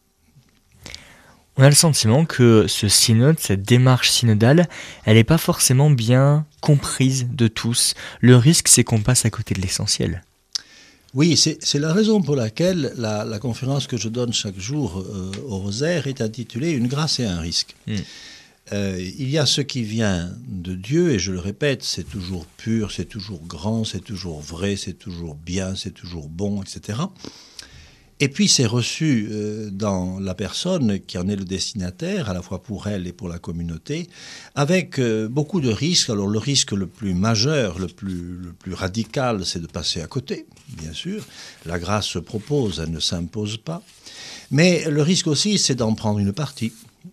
On 1.58 1.64
a 1.64 1.70
le 1.70 1.76
sentiment 1.76 2.26
que 2.26 2.68
ce 2.68 2.90
synode, 2.90 3.40
cette 3.40 3.64
démarche 3.64 4.10
synodale, 4.10 4.68
elle 5.06 5.16
n'est 5.16 5.24
pas 5.24 5.38
forcément 5.38 5.90
bien 5.90 6.46
comprise 6.60 7.28
de 7.32 7.48
tous. 7.48 7.94
Le 8.20 8.36
risque, 8.36 8.68
c'est 8.68 8.84
qu'on 8.84 9.02
passe 9.02 9.26
à 9.26 9.30
côté 9.30 9.56
de 9.56 9.62
l'essentiel. 9.62 10.22
Oui, 11.16 11.38
c'est 11.38 11.80
la 11.80 11.94
raison 11.94 12.22
pour 12.22 12.36
laquelle 12.36 12.94
la, 12.98 13.40
conférence 13.40 13.88
que 13.88 13.96
je 13.96 14.10
donne 14.10 14.34
chaque 14.34 14.60
jour 14.60 15.00
euh, 15.00 15.32
au 15.48 15.60
Rosaire 15.60 16.08
est 16.08 16.20
intitulée 16.20 16.72
Une 16.72 16.88
grâce 16.88 17.22
et 17.22 17.26
un 17.26 17.40
risque. 17.40 17.74
Hmm. 17.88 17.96
Euh, 18.74 19.00
il 19.00 19.30
y 19.30 19.38
a 19.38 19.46
ce 19.46 19.62
qui 19.62 19.84
vient 19.84 20.30
de 20.50 20.76
Dieu, 20.76 21.12
et 21.12 21.20
je 21.20 21.32
le 21.32 21.40
répète, 21.40 21.84
c'est 21.84 22.04
toujours 22.04 22.46
pur, 22.58 22.92
c'est 22.92 23.06
toujours 23.06 23.42
grand, 23.46 23.86
c'est 23.86 24.04
toujours 24.04 24.42
vrai, 24.42 24.76
c'est 24.76 24.94
toujours 24.94 25.36
bien, 25.36 25.76
c'est 25.76 25.94
toujours 25.94 26.28
bon, 26.28 26.62
etc. 26.62 27.00
Et 28.22 28.30
puis 28.30 28.48
c'est 28.48 28.66
reçu 28.66 29.28
euh, 29.30 29.70
dans 29.70 30.20
la 30.20 30.36
personne 30.36 31.02
qui 31.02 31.18
en 31.18 31.28
est 31.28 31.36
le 31.36 31.44
destinataire, 31.44 32.30
à 32.30 32.34
la 32.34 32.42
fois 32.42 32.64
pour 32.64 32.88
elle 32.88 33.08
et 33.08 33.12
pour 33.12 33.28
la 33.28 33.40
communauté, 33.40 34.08
avec 34.56 35.00
euh, 35.00 35.28
beaucoup 35.28 35.60
de 35.60 35.70
risques. 35.70 36.10
Alors 36.10 36.28
le 36.28 36.40
risque 36.40 36.72
le 36.72 36.88
plus 36.88 37.14
majeur, 37.14 37.78
le 37.78 37.88
plus, 37.88 38.38
le 38.42 38.54
plus 38.54 38.74
radical, 38.74 39.46
c'est 39.46 39.62
de 39.62 39.68
passer 39.68 40.02
à 40.02 40.08
côté, 40.08 40.46
bien 40.78 40.94
sûr. 40.94 41.26
La 41.66 41.78
grâce 41.78 42.06
se 42.06 42.20
propose, 42.20 42.80
elle 42.80 42.92
ne 42.92 43.02
s'impose 43.02 43.58
pas. 43.58 43.84
Mais 44.50 44.90
le 44.90 45.02
risque 45.02 45.28
aussi, 45.28 45.58
c'est 45.58 45.76
d'en 45.76 45.94
prendre 45.94 46.20
une 46.20 46.32
partie 46.32 46.72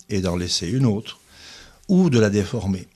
et 0.09 0.21
d'en 0.21 0.37
laisser 0.37 0.69
une 0.69 0.87
autre, 0.87 1.19
ou 1.89 2.11
de 2.11 2.21
la 2.21 2.31
déformer. 2.31 2.87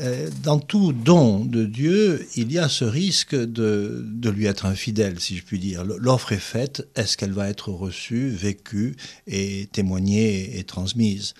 Euh, 0.00 0.30
dans 0.42 0.58
tout 0.58 0.92
don 0.92 1.44
de 1.44 1.64
Dieu, 1.64 2.26
il 2.36 2.50
y 2.52 2.58
a 2.58 2.68
ce 2.68 2.84
risque 2.84 3.34
de, 3.34 4.04
de, 4.06 4.30
lui 4.30 4.46
être 4.46 4.66
infidèle, 4.66 5.20
si 5.20 5.36
je 5.36 5.42
puis 5.42 5.58
dire. 5.58 5.84
L'offre 5.84 6.32
est 6.32 6.38
faite, 6.38 6.88
est-ce 6.96 7.16
qu'elle 7.16 7.32
va 7.32 7.48
être 7.48 7.70
reçue, 7.70 8.28
vécue 8.28 8.96
et 9.26 9.68
témoignée 9.72 10.58
et 10.58 10.64
transmise? 10.64 11.34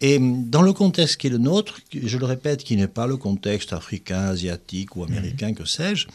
Et 0.00 0.18
dans 0.20 0.62
le 0.62 0.72
contexte 0.72 1.16
qui 1.16 1.28
est 1.28 1.30
le 1.30 1.38
nôtre, 1.38 1.80
je 1.94 2.18
le 2.18 2.26
répète, 2.26 2.62
qui 2.62 2.76
n'est 2.76 2.88
pas 2.88 3.06
le 3.06 3.16
contexte 3.16 3.72
africain, 3.72 4.20
asiatique 4.20 4.96
ou 4.96 5.04
américain, 5.04 5.52
mmh. 5.52 5.54
que 5.54 5.64
sais-je, 5.64 6.08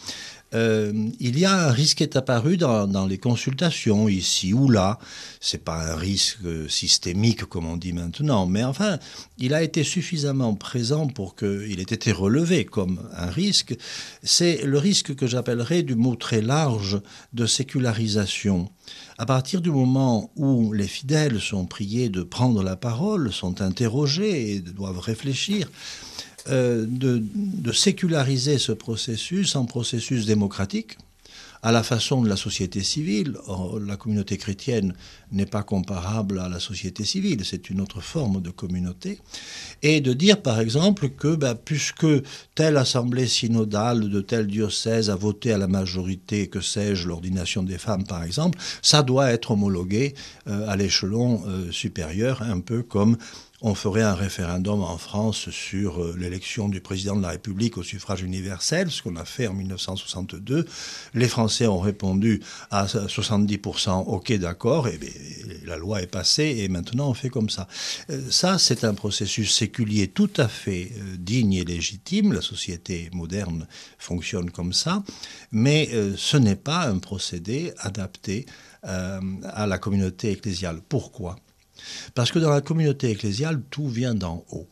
euh, 0.55 0.91
il 1.19 1.37
y 1.37 1.45
a 1.45 1.67
un 1.67 1.71
risque 1.71 1.97
qui 1.97 2.03
est 2.03 2.15
apparu 2.15 2.57
dans, 2.57 3.05
les 3.07 3.17
consultations 3.17 4.09
ici 4.09 4.53
ou 4.53 4.69
là. 4.69 4.99
C'est 5.39 5.63
pas 5.63 5.93
un 5.93 5.95
risque 5.95 6.39
systémique 6.69 7.45
comme 7.45 7.65
on 7.65 7.77
dit 7.77 7.93
maintenant, 7.93 8.45
mais 8.45 8.63
enfin, 8.63 8.97
il 9.37 9.53
a 9.53 9.61
été 9.61 9.83
suffisamment 9.83 10.55
présent 10.55 11.07
pour 11.07 11.35
qu'il 11.35 11.79
ait 11.79 11.83
été 11.83 12.11
relevé 12.11 12.65
comme 12.65 12.99
un 13.15 13.29
risque. 13.29 13.75
C'est 14.23 14.63
le 14.63 14.77
risque 14.77 15.15
que 15.15 15.27
j'appellerais 15.27 15.83
du 15.83 15.95
mot 15.95 16.15
très 16.15 16.41
large 16.41 16.99
de 17.33 17.45
sécularisation. 17.45 18.69
À 19.17 19.25
partir 19.25 19.61
du 19.61 19.69
moment 19.69 20.31
où 20.35 20.73
les 20.73 20.87
fidèles 20.87 21.39
sont 21.39 21.65
priés 21.65 22.09
de 22.09 22.23
prendre 22.23 22.63
la 22.63 22.75
parole, 22.75 23.31
sont 23.31 23.61
interrogés 23.61 24.55
et 24.55 24.59
doivent 24.61 24.99
réfléchir, 24.99 25.69
euh, 26.49 26.85
de, 26.87 27.71
séculariser 27.71 28.57
ce 28.57 28.71
processus 28.71 29.55
en 29.55 29.65
processus 29.65 30.25
démocratique, 30.25 30.97
à 31.61 31.71
la 31.71 31.83
façon 31.83 32.21
de 32.21 32.29
la 32.29 32.37
société 32.37 32.83
civile. 32.83 33.35
la 33.85 33.97
communauté 33.97 34.37
chrétienne 34.37 34.93
n'est 35.31 35.45
pas 35.45 35.63
comparable 35.63 36.39
à 36.39 36.47
la 36.47 36.59
société 36.59 37.03
civile, 37.03 37.43
c'est 37.43 37.69
une 37.69 37.81
autre 37.81 38.01
forme 38.01 38.41
de 38.41 38.49
communauté. 38.49 39.19
Et 39.81 40.01
de 40.01 40.13
dire, 40.13 40.41
par 40.41 40.59
exemple, 40.59 41.09
que 41.09 41.35
ben, 41.35 41.55
puisque 41.55 42.07
telle 42.55 42.77
assemblée 42.77 43.27
synodale 43.27 44.09
de 44.09 44.21
tel 44.21 44.47
diocèse 44.47 45.09
a 45.09 45.15
voté 45.15 45.51
à 45.51 45.57
la 45.57 45.67
majorité, 45.67 46.47
que 46.47 46.61
sais-je, 46.61 47.07
l'ordination 47.07 47.61
des 47.61 47.77
femmes, 47.77 48.05
par 48.05 48.23
exemple, 48.23 48.57
ça 48.81 49.03
doit 49.03 49.31
être 49.31 49.51
homologué 49.51 50.15
euh, 50.47 50.67
à 50.67 50.75
l'échelon 50.75 51.43
euh, 51.45 51.71
supérieur, 51.71 52.41
un 52.41 52.61
peu 52.61 52.83
comme 52.83 53.17
on 53.61 53.75
ferait 53.75 54.03
un 54.03 54.13
référendum 54.13 54.81
en 54.81 54.97
France 54.97 55.49
sur 55.49 56.01
euh, 56.01 56.15
l'élection 56.17 56.69
du 56.69 56.79
président 56.79 57.15
de 57.15 57.21
la 57.21 57.29
République 57.29 57.77
au 57.77 57.83
suffrage 57.83 58.21
universel, 58.21 58.89
ce 58.89 59.01
qu'on 59.01 59.17
a 59.17 59.25
fait 59.25 59.47
en 59.47 59.53
1962. 59.53 60.65
Les 61.13 61.27
Français 61.27 61.67
ont 61.67 61.79
répondu 61.79 62.41
à 62.71 62.85
70% 62.85 64.05
OK, 64.07 64.31
d'accord, 64.33 64.87
et, 64.87 64.99
la 65.65 65.77
loi 65.77 66.01
est 66.01 66.07
passée 66.07 66.57
et 66.59 66.69
maintenant 66.69 67.09
on 67.09 67.13
fait 67.13 67.29
comme 67.29 67.49
ça. 67.49 67.67
Euh, 68.09 68.21
ça, 68.29 68.57
c'est 68.57 68.83
un 68.83 68.93
processus 68.93 69.53
séculier 69.53 70.07
tout 70.07 70.31
à 70.37 70.47
fait 70.47 70.91
euh, 70.97 71.17
digne 71.17 71.53
et 71.53 71.65
légitime. 71.65 72.33
La 72.33 72.41
société 72.41 73.09
moderne 73.13 73.67
fonctionne 73.97 74.51
comme 74.51 74.73
ça, 74.73 75.03
mais 75.51 75.89
ce 76.15 76.37
n'est 76.37 76.55
pas 76.55 76.87
un 76.87 76.99
procédé 76.99 77.73
adapté 77.79 78.45
à 78.83 79.67
la 79.67 79.77
communauté 79.77 80.31
ecclésiale. 80.31 80.81
Pourquoi? 80.87 81.35
Parce 82.15 82.31
que 82.31 82.39
dans 82.39 82.49
la 82.49 82.61
communauté 82.61 83.09
ecclésiale, 83.11 83.61
tout 83.69 83.87
vient 83.87 84.15
d'en 84.15 84.43
haut. 84.51 84.67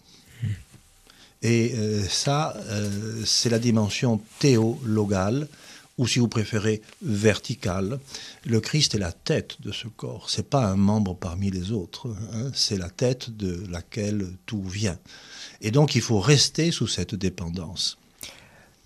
Et 1.43 1.73
euh, 1.75 2.03
ça, 2.03 2.55
euh, 2.69 3.21
c'est 3.25 3.49
la 3.49 3.59
dimension 3.59 4.21
théologale, 4.39 5.47
ou 5.97 6.07
si 6.07 6.19
vous 6.19 6.27
préférez, 6.27 6.81
verticale. 7.01 7.99
Le 8.45 8.59
Christ 8.59 8.95
est 8.95 8.99
la 8.99 9.11
tête 9.11 9.57
de 9.61 9.71
ce 9.71 9.87
corps. 9.87 10.29
C'est 10.29 10.49
pas 10.49 10.65
un 10.65 10.75
membre 10.75 11.15
parmi 11.15 11.49
les 11.49 11.71
autres. 11.71 12.07
Hein. 12.33 12.51
c'est 12.53 12.77
la 12.77 12.89
tête 12.89 13.35
de 13.35 13.63
laquelle 13.69 14.27
tout 14.45 14.63
vient. 14.63 14.97
Et 15.61 15.71
donc, 15.71 15.95
il 15.95 16.01
faut 16.01 16.19
rester 16.19 16.71
sous 16.71 16.87
cette 16.87 17.15
dépendance. 17.15 17.97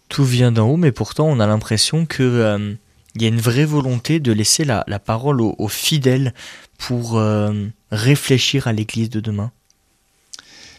Tout 0.07 0.25
vient 0.25 0.51
d'en 0.51 0.69
haut, 0.69 0.77
mais 0.77 0.91
pourtant, 0.91 1.27
on 1.27 1.39
a 1.39 1.47
l'impression 1.47 2.05
que 2.05 2.23
euh, 2.23 2.75
il 3.15 3.21
y 3.21 3.25
a 3.25 3.27
une 3.27 3.41
vraie 3.41 3.65
volonté 3.65 4.19
de 4.19 4.31
laisser 4.31 4.63
la, 4.65 4.83
parole 4.99 5.41
aux, 5.41 5.67
fidèles 5.67 6.33
pour 6.77 7.17
euh, 7.17 7.67
réfléchir 7.91 8.67
à 8.67 8.73
l'Église 8.73 9.09
de 9.09 9.19
demain 9.19 9.51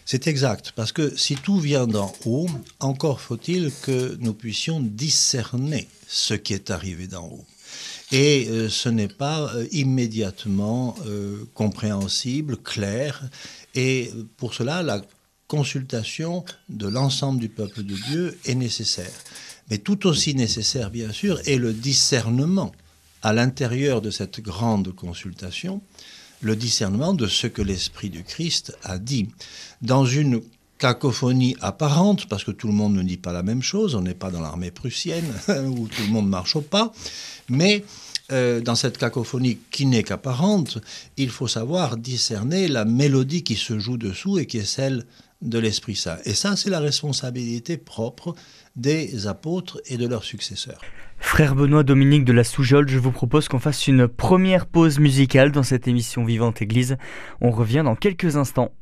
C'est 0.05 0.27
exact, 0.27 0.73
parce 0.75 0.93
que 0.93 1.15
si 1.17 1.37
tout 1.37 1.59
vient 1.59 1.87
d'en 1.87 2.13
haut, 2.25 2.49
encore 2.81 3.21
faut-il 3.21 3.71
que 3.83 4.17
nous 4.21 4.35
puissions 4.35 4.81
discerner 4.81 5.89
ce 6.09 6.35
qui 6.35 6.55
est 6.55 6.71
arrivé 6.71 7.07
d'en 7.07 7.27
haut. 7.27 7.45
Et 8.11 8.49
euh, 8.49 8.69
ce 8.69 8.89
n'est 8.89 9.09
pas 9.09 9.55
euh, 9.55 9.67
immédiatement 9.73 10.97
compréhensible, 11.55 12.57
clair, 12.57 13.23
et 13.75 14.11
pour 14.37 14.55
cela, 14.55 14.83
la 14.83 15.03
consultation 15.49 16.45
de 16.69 16.89
l'ensemble 16.89 17.39
du 17.39 17.49
peuple 17.49 17.83
de 17.83 17.95
Dieu 17.95 18.39
est 18.47 18.55
nécessaire. 18.55 19.13
Mais 19.71 19.79
tout 19.79 20.07
aussi 20.07 20.35
nécessaire, 20.35 20.91
bien 20.91 21.13
sûr, 21.13 21.41
est 21.47 21.57
le 21.57 21.73
discernement 21.73 22.73
à 23.23 23.33
l'intérieur 23.33 24.03
de 24.03 24.11
cette 24.11 24.41
grande 24.41 24.95
consultation, 24.95 25.81
le 26.41 26.57
discernement 26.57 27.15
de 27.15 27.27
ce 27.27 27.47
que 27.47 27.63
l'Esprit 27.63 28.11
du 28.11 28.25
Christ 28.25 28.77
a 28.83 28.99
dit. 28.99 29.29
Dans 29.81 30.05
une 30.05 30.43
cacophonie 30.79 31.57
apparente, 31.61 32.27
parce 32.27 32.43
que 32.43 32.51
tout 32.51 32.67
le 32.67 32.73
monde 32.73 32.95
ne 32.95 33.03
dit 33.03 33.17
pas 33.17 33.33
la 33.33 33.45
même 33.45 33.63
chose, 33.63 33.95
on 33.95 34.03
n'est 34.03 34.15
pas 34.15 34.33
dans 34.33 34.41
l'armée 34.41 34.73
prussienne, 34.73 35.33
où 35.49 35.87
tout 35.87 36.03
le 36.03 36.09
monde 36.09 36.29
marche 36.29 36.57
au 36.57 36.61
pas, 36.61 36.93
mais 37.49 37.85
euh, 38.33 38.61
dans 38.61 38.75
cette 38.75 38.99
cacophonie 38.99 39.59
qui 39.71 39.87
n'est 39.87 40.03
qu'apparente, 40.03 40.79
il 41.17 41.31
faut 41.31 41.47
savoir 41.47 41.97
discerner 41.97 42.67
la 42.67 42.85
mélodie 42.85 43.45
qui 43.45 43.55
se 43.55 43.79
joue 43.79 43.97
dessous 43.97 44.39
et 44.39 44.47
qui 44.47 44.59
est 44.59 44.65
celle 44.65 45.07
de 45.43 45.59
l'Esprit 45.59 45.97
Saint. 45.97 46.19
Et 46.25 46.35
ça, 46.35 46.57
c'est 46.57 46.71
la 46.71 46.81
responsabilité 46.81 47.77
propre 47.77 48.35
des 48.77 49.27
apôtres 49.27 49.81
et 49.87 49.97
de 49.97 50.07
leurs 50.07 50.25
successeurs. 50.25 50.81
Frère 51.19 51.55
Benoît 51.55 51.83
Dominique 51.85 52.25
de 52.25 52.33
la 52.33 52.45
Soujole, 52.45 52.89
je 52.89 52.99
vous 52.99 53.13
propose 53.13 53.49
qu'on 53.49 53.59
fasse 53.59 53.87
une 53.87 54.09
première 54.09 54.67
pause 54.67 54.99
musicale 54.99 55.53
dans 55.53 55.63
cette 55.63 55.87
émission 55.87 56.25
Vivante 56.25 56.63
Église. 56.63 56.97
On 57.41 57.51
revient 57.51 57.83
dans 57.85 57.95
quelques 57.95 58.37
instants. 58.37 58.73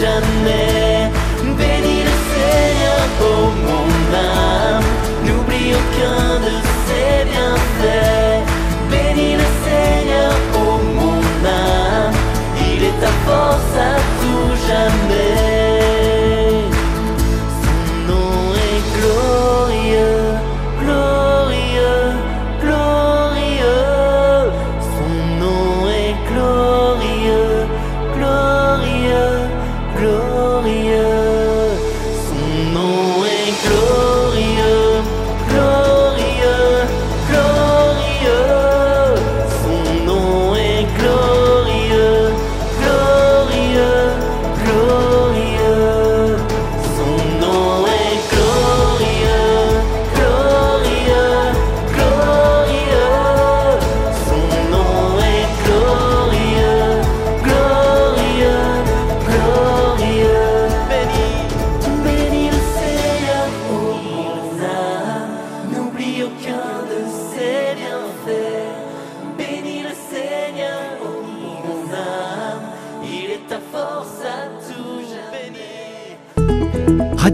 Jamais. 0.00 0.75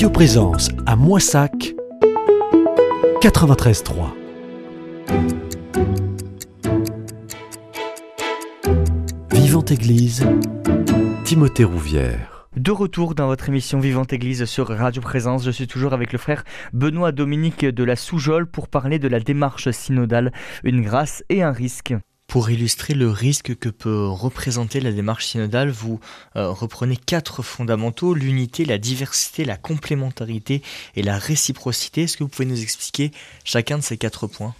Radio 0.02 0.14
Présence 0.14 0.68
à 0.84 0.96
Moissac 0.96 1.74
93.3. 3.20 4.08
Vivante 9.30 9.70
Église, 9.70 10.26
Timothée 11.22 11.62
Rouvière. 11.62 12.48
De 12.56 12.72
retour 12.72 13.14
dans 13.14 13.28
votre 13.28 13.48
émission 13.48 13.78
Vivante 13.78 14.12
Église 14.12 14.44
sur 14.46 14.66
Radio 14.70 15.00
Présence, 15.00 15.44
je 15.44 15.52
suis 15.52 15.68
toujours 15.68 15.92
avec 15.92 16.12
le 16.12 16.18
frère 16.18 16.42
Benoît 16.72 17.12
Dominique 17.12 17.64
de 17.64 17.84
la 17.84 17.94
Soujole 17.94 18.48
pour 18.48 18.66
parler 18.66 18.98
de 18.98 19.06
la 19.06 19.20
démarche 19.20 19.70
synodale, 19.70 20.32
une 20.64 20.82
grâce 20.82 21.22
et 21.28 21.44
un 21.44 21.52
risque. 21.52 21.94
Pour 22.32 22.48
illustrer 22.48 22.94
le 22.94 23.10
risque 23.10 23.54
que 23.56 23.68
peut 23.68 24.06
représenter 24.06 24.80
la 24.80 24.90
démarche 24.90 25.26
synodale, 25.26 25.68
vous 25.68 26.00
euh, 26.34 26.48
reprenez 26.48 26.96
quatre 26.96 27.42
fondamentaux, 27.42 28.14
l'unité, 28.14 28.64
la 28.64 28.78
diversité, 28.78 29.44
la 29.44 29.58
complémentarité 29.58 30.62
et 30.96 31.02
la 31.02 31.18
réciprocité. 31.18 32.04
Est-ce 32.04 32.16
que 32.16 32.24
vous 32.24 32.30
pouvez 32.30 32.48
nous 32.48 32.62
expliquer 32.62 33.10
chacun 33.44 33.76
de 33.76 33.82
ces 33.82 33.98
quatre 33.98 34.28
points? 34.28 34.54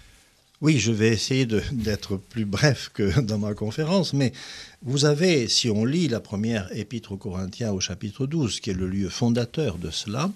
Oui, 0.61 0.79
je 0.79 0.93
vais 0.93 1.09
essayer 1.09 1.47
d'être 1.47 2.19
plus 2.19 2.45
bref 2.45 2.91
que 2.93 3.19
dans 3.21 3.39
ma 3.39 3.55
conférence, 3.55 4.13
mais 4.13 4.35
vous 4.83 5.07
avez, 5.07 5.49
si 5.49 5.71
on 5.71 5.87
lit 5.87 6.09
la 6.09 6.21
première 6.21 6.69
épître 6.77 7.13
aux 7.13 7.17
Corinthiens 7.17 7.73
au 7.73 7.81
chapitre 7.81 8.27
12, 8.27 8.61
qui 8.61 8.69
est 8.69 8.75
le 8.75 8.87
lieu 8.87 9.09
fondateur 9.09 9.79
de 9.79 9.91
cela, 9.91 10.31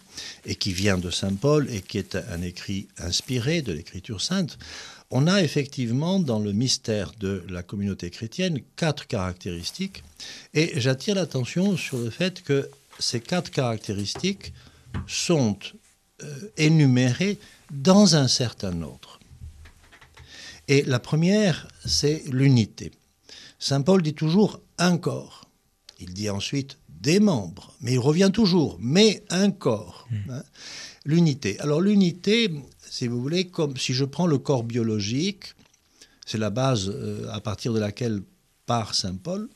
et 0.47 0.55
qui 0.55 0.73
vient 0.73 0.97
de 0.97 1.11
Saint 1.11 1.35
Paul, 1.35 1.69
et 1.71 1.83
qui 1.83 1.99
est 1.99 2.17
un 2.17 2.41
écrit 2.41 2.89
inspiré 2.99 3.61
de 3.61 3.73
l'Écriture 3.73 4.23
sainte, 4.23 4.59
on 5.11 5.27
a 5.27 5.43
effectivement 5.43 6.19
dans 6.19 6.39
le 6.41 6.53
mystère 6.53 7.13
de 7.21 7.45
la 7.49 7.63
communauté 7.63 8.11
chrétienne 8.11 8.61
quatre 8.77 9.07
caractéristiques, 9.07 10.03
et 10.55 10.73
j'attire 10.81 11.15
l'attention 11.15 11.77
sur 11.77 11.99
le 11.99 12.11
fait 12.11 12.43
que 12.43 12.69
ces 12.99 13.21
quatre 13.21 13.51
caractéristiques 13.51 14.53
sont 15.07 15.59
euh, 16.23 16.51
énumérées 16.57 17.39
dans 17.71 18.17
un 18.17 18.29
certain 18.29 18.81
ordre. 18.83 19.21
Et 20.69 20.83
la 20.83 20.99
première, 20.99 21.69
c'est 21.85 22.25
l'unité. 22.31 22.91
Saint 23.59 23.83
Paul 23.83 24.03
dit 24.03 24.15
toujours 24.15 24.61
un 24.79 24.99
corps. 24.99 25.49
Il 26.01 26.13
dit 26.13 26.29
ensuite 26.29 26.79
des 26.89 27.21
membres, 27.21 27.75
mais 27.81 27.93
il 27.93 27.99
revient 27.99 28.31
toujours, 28.33 28.77
mais 28.81 29.23
un 29.31 29.51
corps. 29.51 30.09
hein. 30.31 30.43
L'unité. 31.05 31.59
Alors 31.61 31.81
l'unité, 31.81 32.51
si 32.89 33.09
vous 33.09 33.21
voulez, 33.21 33.47
comme 33.49 33.77
si 33.77 33.93
je 33.93 34.05
prends 34.05 34.27
le 34.27 34.39
corps 34.39 34.65
biologique, 34.65 35.55
c'est 36.27 36.39
la 36.39 36.51
base 36.51 36.91
euh, 36.93 37.29
à 37.31 37.41
partir 37.41 37.73
de 37.73 37.79
laquelle 37.79 38.23
part 38.67 38.95
Saint 38.95 39.17
Paul, 39.17 39.49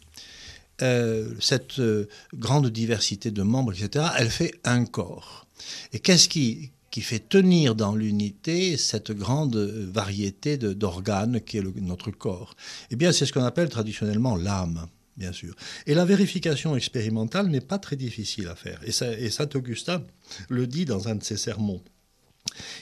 euh, 0.83 1.35
cette 1.41 1.79
euh, 1.79 2.09
grande 2.35 2.69
diversité 2.69 3.31
de 3.31 3.43
membres, 3.43 3.73
etc., 3.73 4.07
elle 4.19 4.31
fait 4.31 4.55
un 4.65 4.85
corps. 4.85 5.47
Et 5.93 5.99
qu'est-ce 5.99 6.29
qui, 6.29 6.71
qui 6.91 7.03
fait 7.03 7.19
tenir 7.19 7.75
dans 7.75 7.95
l'unité 7.95 8.77
cette 8.77 9.11
grande 9.11 9.57
variété 9.57 10.57
d'organes 10.57 11.41
qui 11.41 11.59
est 11.59 11.81
notre 11.81 12.11
corps? 12.11 12.55
Eh 12.91 12.97
bien, 12.97 13.13
c'est 13.13 13.27
ce 13.27 13.33
qu'on 13.33 13.45
appelle 13.45 13.69
traditionnellement 13.69 14.37
l'âme. 14.37 14.87
Bien 15.17 15.33
sûr. 15.33 15.55
Et 15.87 15.93
la 15.93 16.07
vérification 16.07 16.77
expérimentale 16.77 17.49
n'est 17.49 17.61
pas 17.61 17.79
très 17.79 17.97
difficile 17.97 18.49
à 18.49 18.55
faire. 18.55 18.81
Et 18.87 19.31
saint 19.31 19.49
Augustin 19.55 20.03
le 20.49 20.67
dit 20.67 20.87
dans 20.87 21.09
un 21.09 21.17
de 21.17 21.23
ses 21.23 21.37
sermons. 21.37 21.83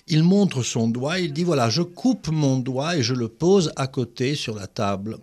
Il 0.06 0.22
montre 0.22 0.62
son 0.62 0.88
doigt, 0.88 1.18
il 1.18 1.32
dit 1.32 1.44
voilà, 1.44 1.68
je 1.68 1.82
coupe 1.82 2.28
mon 2.28 2.58
doigt 2.58 2.96
et 2.96 3.02
je 3.02 3.14
le 3.14 3.28
pose 3.28 3.72
à 3.76 3.86
côté 3.86 4.34
sur 4.34 4.54
la 4.54 4.66
table. 4.66 5.18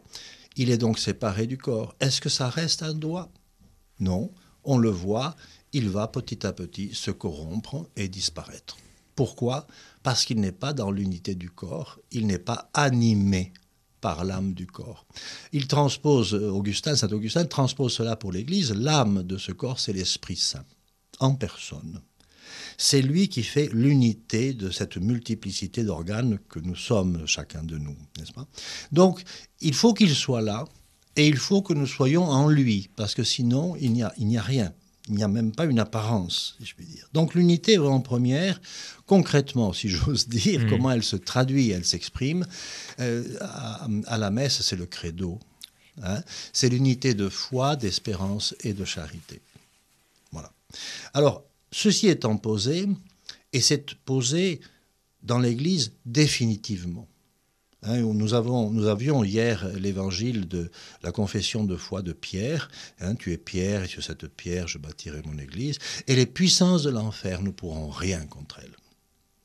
Il 0.55 0.69
est 0.69 0.77
donc 0.77 0.99
séparé 0.99 1.47
du 1.47 1.57
corps. 1.57 1.95
Est-ce 1.99 2.21
que 2.21 2.29
ça 2.29 2.49
reste 2.49 2.83
un 2.83 2.93
doigt? 2.93 3.29
Non, 3.99 4.31
on 4.63 4.77
le 4.77 4.89
voit, 4.89 5.35
il 5.73 5.89
va 5.89 6.07
petit 6.07 6.45
à 6.45 6.53
petit 6.53 6.93
se 6.93 7.11
corrompre 7.11 7.87
et 7.95 8.07
disparaître. 8.07 8.77
Pourquoi? 9.15 9.67
Parce 10.03 10.25
qu'il 10.25 10.39
n'est 10.39 10.51
pas 10.51 10.73
dans 10.73 10.91
l'unité 10.91 11.35
du 11.35 11.49
corps, 11.49 11.99
il 12.11 12.27
n'est 12.27 12.39
pas 12.39 12.69
animé 12.73 13.53
par 14.01 14.23
l'âme 14.23 14.53
du 14.53 14.67
corps. 14.67 15.05
Il 15.51 15.67
transpose, 15.67 16.33
Augustin, 16.33 16.95
saint 16.95 17.09
Augustin 17.09 17.45
transpose 17.45 17.93
cela 17.93 18.15
pour 18.15 18.31
l'Église, 18.31 18.71
l'âme 18.73 19.23
de 19.23 19.37
ce 19.37 19.51
corps, 19.51 19.79
c'est 19.79 19.93
l'Esprit 19.93 20.35
Saint, 20.35 20.65
en 21.19 21.33
personne. 21.33 22.01
C'est 22.77 23.01
lui 23.01 23.29
qui 23.29 23.43
fait 23.43 23.69
l'unité 23.73 24.53
de 24.53 24.69
cette 24.69 24.97
multiplicité 24.97 25.83
d'organes 25.83 26.39
que 26.49 26.59
nous 26.59 26.75
sommes, 26.75 27.25
chacun 27.25 27.63
de 27.63 27.77
nous, 27.77 27.95
n'est-ce 28.17 28.33
pas? 28.33 28.47
Donc, 28.91 29.21
il 29.61 29.73
faut 29.73 29.93
qu'il 29.93 30.13
soit 30.13 30.41
là 30.41 30.65
et 31.15 31.27
il 31.27 31.37
faut 31.37 31.61
que 31.61 31.73
nous 31.73 31.87
soyons 31.87 32.25
en 32.25 32.49
lui, 32.49 32.89
parce 32.95 33.13
que 33.15 33.23
sinon, 33.23 33.75
il 33.77 33.93
n'y 33.93 34.03
a, 34.03 34.13
il 34.17 34.27
n'y 34.27 34.37
a 34.37 34.41
rien. 34.41 34.73
Il 35.07 35.13
n'y 35.13 35.23
a 35.23 35.27
même 35.27 35.51
pas 35.51 35.65
une 35.65 35.77
apparence, 35.79 36.55
si 36.59 36.65
je 36.65 36.73
puis 36.75 36.85
dire. 36.85 37.07
Donc, 37.13 37.35
l'unité 37.35 37.73
est 37.73 37.77
vraiment 37.77 38.01
première. 38.01 38.59
Concrètement, 39.05 39.71
si 39.71 39.87
j'ose 39.87 40.27
dire, 40.27 40.61
Mhm. 40.61 40.69
comment 40.69 40.89
elle 40.91 41.03
se 41.03 41.15
traduit, 41.15 41.69
elle 41.69 41.85
s'exprime. 41.85 42.45
euh, 42.99 43.23
à, 43.39 43.87
à 44.07 44.17
la 44.17 44.31
messe, 44.31 44.61
c'est 44.61 44.75
le 44.75 44.85
credo. 44.87 45.39
hein. 46.01 46.21
c'est 46.53 46.69
l'unité 46.69 47.13
de 47.13 47.29
foi, 47.29 47.75
d'espérance 47.77 48.55
et 48.61 48.73
de 48.73 48.83
charité. 48.83 49.41
Voilà. 50.31 50.51
Alors, 51.13 51.43
ceci 51.71 52.07
étant 52.07 52.37
posé, 52.37 52.87
et 53.53 53.61
c'est 53.61 53.95
posé 53.95 54.59
dans 55.23 55.39
l'Église 55.39 55.93
définitivement. 56.05 57.07
Hein, 57.83 57.99
nous, 57.99 58.33
avons, 58.33 58.71
nous 58.71 58.87
avions 58.87 59.23
hier 59.23 59.67
l'évangile 59.75 60.47
de 60.47 60.71
la 61.03 61.11
confession 61.11 61.63
de 61.63 61.75
foi 61.75 62.01
de 62.01 62.13
Pierre. 62.13 62.69
hein, 62.99 63.15
tu 63.15 63.31
es 63.31 63.37
Pierre, 63.37 63.83
et 63.83 63.87
sur 63.87 64.03
cette 64.03 64.27
pierre 64.27 64.67
je 64.67 64.79
bâtirai 64.79 65.21
mon 65.25 65.37
Église. 65.37 65.77
Et 66.07 66.15
les 66.15 66.25
puissances 66.25 66.83
de 66.83 66.89
l'enfer 66.89 67.41
ne 67.43 67.51
pourront 67.51 67.89
rien 67.89 68.25
contre 68.25 68.59
elle. 68.63 68.75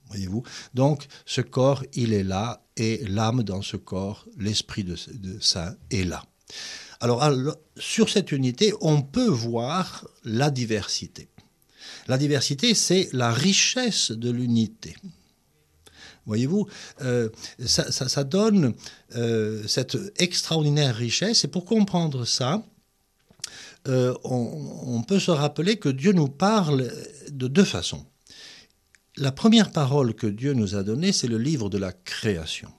Voyez-vous? 0.08 0.42
Donc, 0.74 1.06
ce 1.26 1.40
corps, 1.40 1.84
il 1.94 2.12
est 2.12 2.24
là, 2.24 2.64
et 2.76 3.04
l'âme 3.06 3.42
dans 3.42 3.62
ce 3.62 3.76
corps, 3.76 4.26
l'Esprit 4.38 4.84
de, 4.84 4.96
Saint 5.40 5.76
est 5.90 6.04
là. 6.04 6.24
Alors, 6.98 7.22
sur 7.76 8.08
cette 8.08 8.32
unité, 8.32 8.72
on 8.80 9.02
peut 9.02 9.28
voir 9.28 10.06
la 10.24 10.50
diversité. 10.50 11.28
La 12.08 12.18
diversité, 12.18 12.74
c'est 12.74 13.08
la 13.12 13.32
richesse 13.32 14.10
de 14.10 14.30
l'unité. 14.30 14.96
Voyez-vous, 16.26 16.68
euh, 17.02 17.28
ça, 17.64 18.24
donne 18.24 18.74
euh, 19.16 19.66
cette 19.66 19.96
extraordinaire 20.18 20.94
richesse. 20.94 21.44
Et 21.44 21.48
pour 21.48 21.64
comprendre 21.64 22.24
ça, 22.24 22.62
euh, 23.88 24.14
on, 24.24 24.82
on 24.86 25.02
peut 25.02 25.18
se 25.18 25.30
rappeler 25.30 25.76
que 25.76 25.88
Dieu 25.88 26.12
nous 26.12 26.28
parle 26.28 26.92
de 27.30 27.48
deux 27.48 27.64
façons. 27.64 28.06
La 29.16 29.32
première 29.32 29.72
parole 29.72 30.14
que 30.14 30.26
Dieu 30.26 30.52
nous 30.52 30.76
a 30.76 30.82
donnée, 30.82 31.12
c'est 31.12 31.26
le 31.26 31.38
livre 31.38 31.68
de 31.68 31.78
la 31.78 31.92
création. 31.92 32.70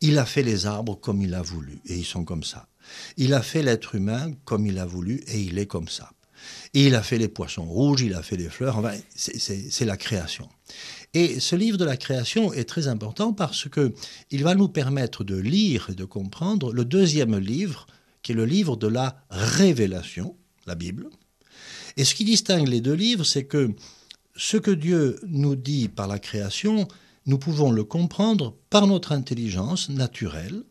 Il 0.00 0.18
a 0.18 0.26
fait 0.26 0.42
les 0.42 0.66
arbres 0.66 0.94
comme 1.00 1.22
il 1.22 1.34
a 1.34 1.42
voulu, 1.42 1.80
et 1.86 1.96
ils 1.96 2.04
sont 2.04 2.24
comme 2.24 2.44
ça. 2.44 2.68
Il 3.16 3.34
a 3.34 3.42
fait 3.42 3.62
l'être 3.62 3.94
humain 3.94 4.32
comme 4.44 4.66
il 4.66 4.78
a 4.78 4.86
voulu, 4.86 5.24
et 5.26 5.40
il 5.40 5.58
est 5.58 5.66
comme 5.66 5.88
ça. 5.88 6.10
Il 6.72 6.94
a 6.94 7.02
fait 7.02 7.18
les 7.18 7.28
poissons 7.28 7.64
rouges, 7.64 8.02
il 8.02 8.14
a 8.14 8.22
fait 8.22 8.36
les 8.36 8.48
fleurs, 8.48 8.78
enfin, 8.78 8.94
c'est 9.14 9.84
la 9.84 9.96
création. 9.96 10.48
Et 11.14 11.38
ce 11.38 11.54
livre 11.54 11.78
de 11.78 11.84
la 11.84 11.96
création 11.96 12.52
est 12.52 12.68
très 12.68 12.88
important 12.88 13.32
parce 13.32 13.68
que 13.68 13.94
il 14.30 14.42
va 14.42 14.54
nous 14.54 14.68
permettre 14.68 15.22
de 15.22 15.36
lire 15.36 15.90
et 15.90 15.94
de 15.94 16.04
comprendre 16.04 16.72
le 16.72 16.84
deuxième 16.84 17.38
livre, 17.38 17.86
qui 18.22 18.32
est 18.32 18.34
le 18.34 18.46
livre 18.46 18.76
de 18.76 18.88
la 18.88 19.24
révélation, 19.30 20.36
la 20.66 20.74
Bible. 20.74 21.08
Et 21.96 22.04
ce 22.04 22.14
qui 22.14 22.24
distingue 22.24 22.66
les 22.66 22.80
deux 22.80 22.94
livres, 22.94 23.24
c'est 23.24 23.44
que 23.44 23.70
ce 24.34 24.56
que 24.56 24.72
Dieu 24.72 25.20
nous 25.28 25.54
dit 25.54 25.88
par 25.88 26.08
la 26.08 26.18
création, 26.18 26.88
nous 27.26 27.38
pouvons 27.38 27.70
le 27.70 27.84
comprendre 27.84 28.56
par 28.68 28.88
notre 28.88 29.12
intelligence 29.12 29.88
naturelle. 29.88 30.64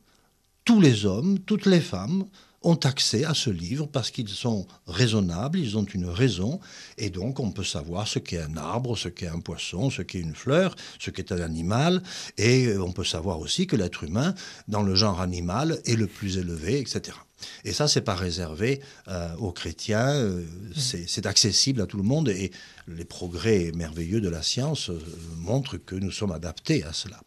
Tous 0.65 0.82
les 0.82 1.06
hommes, 1.06 1.39
toutes 1.39 1.65
les 1.65 1.82
femmes 1.82 2.26
ont 2.63 2.80
accès 2.84 3.26
à 3.26 3.34
ce 3.34 3.49
livre 3.49 3.88
parce 3.88 4.12
qu'ils 4.12 4.30
sont 4.30 4.67
raisonnables, 4.88 5.60
ils 5.60 5.78
ont 5.78 5.84
une 5.84 6.08
raison, 6.08 6.60
et 6.97 7.10
donc 7.10 7.39
on 7.39 7.52
peut 7.52 7.63
savoir 7.63 8.08
ce 8.08 8.19
qu'est 8.19 8.41
un 8.41 8.58
arbre, 8.58 8.97
ce 8.97 9.10
qu'est 9.10 9.28
un 9.28 9.39
poisson, 9.39 9.89
ce 9.89 10.02
qu'est 10.02 10.19
une 10.19 10.36
fleur, 10.36 10.76
ce 10.99 11.12
qu'est 11.12 11.32
un 11.32 11.41
animal, 11.41 12.02
et 12.38 12.78
on 12.78 12.91
peut 12.91 13.04
savoir 13.04 13.39
aussi 13.39 13.67
que 13.67 13.76
l'être 13.76 14.04
humain, 14.04 14.34
dans 14.67 14.84
le 14.84 14.95
genre 14.95 15.21
animal, 15.21 15.80
est 15.86 15.95
le 15.95 16.08
plus 16.08 16.38
élevé, 16.38 16.80
etc. 16.80 17.17
Et 17.63 17.73
ça, 17.73 17.88
c'est 17.88 18.01
pas 18.01 18.15
réservé 18.15 18.82
euh, 19.08 19.36
aux 19.38 19.51
chrétiens, 19.51 20.10
euh, 20.10 20.45
c'est 20.75 21.25
accessible 21.25 21.82
à 21.82 21.86
tout 21.86 21.97
le 21.97 22.03
monde 22.03 22.29
et 22.29 22.51
les 22.88 23.06
progrès 23.06 23.71
merveilleux 23.75 24.21
de 24.21 24.29
la 24.29 24.41
science 24.41 24.89
euh, 24.89 24.99
montrent 25.38 25.77
que 25.77 25.95
nous 25.95 26.12
sommes 26.12 26.32
adaptés 26.32 26.84
à 26.84 26.93
cela. 26.93 27.21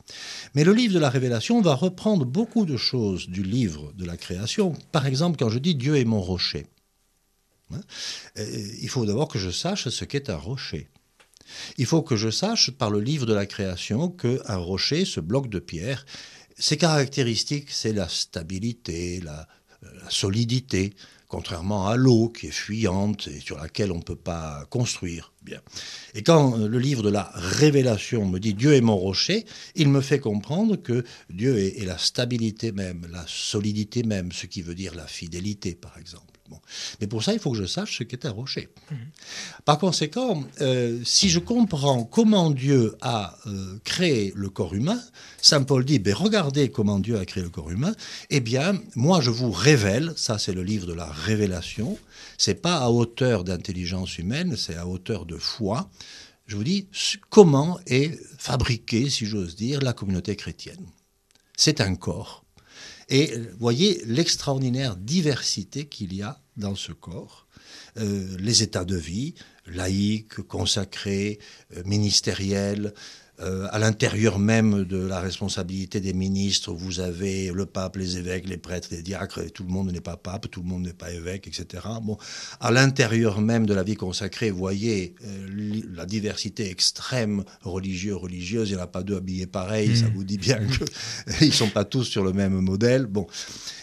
Mais 0.54 0.64
le 0.64 0.72
livre 0.72 0.94
de 0.94 0.98
la 0.98 1.10
Révélation 1.10 1.60
va 1.60 1.74
reprendre 1.74 2.24
beaucoup 2.24 2.66
de 2.66 2.76
choses 2.76 3.28
du 3.28 3.42
livre 3.42 3.92
de 3.94 4.04
la 4.04 4.16
création. 4.16 4.74
Par 4.92 5.06
exemple, 5.06 5.36
quand 5.38 5.50
je 5.50 5.58
dis 5.58 5.74
Dieu 5.74 5.96
est 5.96 6.04
mon 6.04 6.20
rocher, 6.20 6.66
hein, 7.72 7.80
il 8.36 8.88
faut 8.88 9.06
d'abord 9.06 9.28
que 9.28 9.38
je 9.38 9.50
sache 9.50 9.88
ce 9.88 10.04
qu'est 10.04 10.30
un 10.30 10.36
rocher. 10.36 10.88
Il 11.78 11.86
faut 11.86 12.02
que 12.02 12.16
je 12.16 12.30
sache 12.30 12.70
par 12.70 12.90
le 12.90 13.00
livre 13.00 13.26
de 13.26 13.34
la 13.34 13.46
création 13.46 14.08
qu'un 14.08 14.56
rocher, 14.56 15.04
ce 15.04 15.20
bloc 15.20 15.48
de 15.48 15.58
pierre, 15.58 16.04
ses 16.58 16.76
caractéristiques, 16.76 17.70
c'est 17.70 17.92
la 17.92 18.08
stabilité, 18.08 19.20
la 19.20 19.46
la 19.82 20.10
solidité, 20.10 20.94
contrairement 21.28 21.88
à 21.88 21.96
l'eau 21.96 22.28
qui 22.28 22.46
est 22.46 22.52
fuyante 22.52 23.28
et 23.28 23.40
sur 23.40 23.58
laquelle 23.58 23.92
on 23.92 23.98
ne 23.98 24.02
peut 24.02 24.16
pas 24.16 24.64
construire. 24.70 25.32
Bien. 25.42 25.60
Et 26.14 26.22
quand 26.22 26.58
euh, 26.58 26.68
le 26.68 26.78
livre 26.78 27.02
de 27.02 27.10
la 27.10 27.30
révélation 27.34 28.24
me 28.26 28.38
dit 28.38 28.54
Dieu 28.54 28.74
est 28.74 28.80
mon 28.80 28.96
rocher, 28.96 29.46
il 29.74 29.88
me 29.88 30.00
fait 30.00 30.18
comprendre 30.18 30.76
que 30.76 31.04
Dieu 31.30 31.58
est, 31.58 31.84
la 31.84 31.98
stabilité 31.98 32.72
même, 32.72 33.06
la 33.10 33.24
solidité 33.26 34.02
même, 34.02 34.32
ce 34.32 34.46
qui 34.46 34.62
veut 34.62 34.74
dire 34.74 34.94
la 34.94 35.06
fidélité, 35.06 35.74
par 35.74 35.98
exemple. 35.98 36.35
Mais 37.00 37.06
pour 37.06 37.22
ça, 37.22 37.32
il 37.32 37.38
faut 37.38 37.52
que 37.52 37.58
je 37.58 37.66
sache 37.66 37.98
ce 37.98 38.04
qu'est 38.04 38.26
un 38.26 38.30
rocher. 38.30 38.68
Mhm. 38.90 38.98
Par 39.64 39.78
conséquent, 39.78 40.44
euh, 40.60 41.00
si 41.04 41.28
je 41.28 41.38
comprends 41.38 42.04
comment 42.04 42.50
Dieu 42.50 42.96
a 43.00 43.36
euh, 43.46 43.78
créé 43.84 44.32
le 44.34 44.48
corps 44.48 44.74
humain, 44.74 45.00
Saint 45.40 45.62
Paul 45.62 45.84
dit, 45.84 45.98
ben, 45.98 46.14
regardez 46.14 46.70
comment 46.70 46.98
Dieu 46.98 47.18
a 47.18 47.24
créé 47.24 47.42
le 47.42 47.50
corps 47.50 47.70
humain, 47.70 47.94
eh 48.30 48.40
bien, 48.40 48.80
moi 48.94 49.20
je 49.20 49.30
vous 49.30 49.50
révèle, 49.50 50.12
ça 50.16 50.38
c'est 50.38 50.52
le 50.52 50.62
livre 50.62 50.86
de 50.86 50.92
la 50.92 51.06
révélation, 51.06 51.98
c'est 52.38 52.60
pas 52.60 52.78
à 52.78 52.90
hauteur 52.90 53.44
d'intelligence 53.44 54.18
humaine, 54.18 54.56
c'est 54.56 54.76
à 54.76 54.86
hauteur 54.86 55.26
de 55.26 55.36
foi. 55.36 55.90
Je 56.46 56.56
vous 56.56 56.64
dis 56.64 56.88
comment 57.28 57.78
est 57.86 58.18
fabriquée, 58.38 59.10
si 59.10 59.26
j'ose 59.26 59.56
dire, 59.56 59.80
la 59.80 59.92
communauté 59.92 60.36
chrétienne. 60.36 60.86
C'est 61.56 61.80
un 61.80 61.96
corps 61.96 62.45
et 63.08 63.32
voyez 63.58 64.02
l'extraordinaire 64.04 64.96
diversité 64.96 65.86
qu'il 65.86 66.14
y 66.14 66.22
a 66.22 66.40
dans 66.56 66.74
ce 66.74 66.92
corps. 66.92 67.46
Euh, 67.98 68.36
les 68.38 68.62
états 68.62 68.84
de 68.84 68.96
vie, 68.96 69.34
laïques, 69.66 70.42
consacrés, 70.42 71.38
euh, 71.76 71.82
ministériels, 71.84 72.92
euh, 73.40 73.68
à 73.70 73.78
l'intérieur 73.78 74.38
même 74.38 74.84
de 74.84 74.96
la 74.96 75.20
responsabilité 75.20 76.00
des 76.00 76.14
ministres, 76.14 76.72
vous 76.72 77.00
avez 77.00 77.50
le 77.52 77.66
pape, 77.66 77.96
les 77.96 78.16
évêques, 78.16 78.48
les 78.48 78.56
prêtres, 78.56 78.88
les 78.90 79.02
diacres, 79.02 79.40
et 79.40 79.50
tout 79.50 79.62
le 79.62 79.68
monde 79.68 79.92
n'est 79.92 80.00
pas 80.00 80.16
pape, 80.16 80.50
tout 80.50 80.62
le 80.62 80.68
monde 80.68 80.84
n'est 80.84 80.94
pas 80.94 81.12
évêque, 81.12 81.46
etc. 81.46 81.84
Bon, 82.02 82.16
à 82.60 82.70
l'intérieur 82.70 83.42
même 83.42 83.66
de 83.66 83.74
la 83.74 83.82
vie 83.82 83.94
consacrée, 83.94 84.50
vous 84.50 84.58
voyez 84.58 85.14
euh, 85.24 85.82
la 85.94 86.06
diversité 86.06 86.70
extrême 86.70 87.44
religieux-religieuse, 87.60 88.70
il 88.70 88.76
n'y 88.76 88.80
en 88.80 88.84
a 88.84 88.86
pas 88.86 89.02
deux 89.02 89.16
habillés 89.16 89.46
pareils, 89.46 89.94
ça 89.96 90.06
mmh. 90.06 90.12
vous 90.14 90.24
dit 90.24 90.38
bien 90.38 90.58
qu'ils 91.38 91.48
ne 91.48 91.52
sont 91.52 91.68
pas 91.68 91.84
tous 91.84 92.04
sur 92.04 92.24
le 92.24 92.32
même 92.32 92.58
modèle. 92.60 93.04
Bon, 93.04 93.26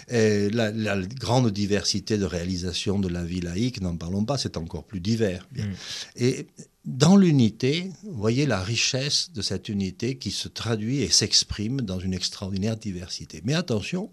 la, 0.10 0.98
grande 1.20 1.52
diversité 1.52 2.18
de 2.18 2.26
réalisation 2.26 2.98
de 2.98 3.08
la 3.08 3.24
vie 3.24 3.42
laïque, 3.42 3.82
n'en 3.82 3.96
parlons 3.96 4.26
pas, 4.26 4.40
c'est 4.40 4.58
encore 4.58 4.84
plus 4.84 5.00
divers. 5.00 5.48
Bien. 5.52 5.66
Mmh. 5.66 5.74
Et 6.18 6.48
dans 6.86 7.16
l'unité, 7.16 7.92
voyez 8.04 8.46
la 8.46 8.62
richesse 8.62 9.32
de 9.32 9.42
cette 9.42 9.70
unité 9.70 10.18
qui 10.18 10.32
se 10.32 10.50
traduit 10.50 11.00
et 11.02 11.10
s'exprime 11.10 11.82
dans 11.82 12.00
une 12.00 12.14
extraordinaire 12.14 12.76
diversité. 12.76 13.42
Mais 13.46 13.54
attention, 13.54 14.12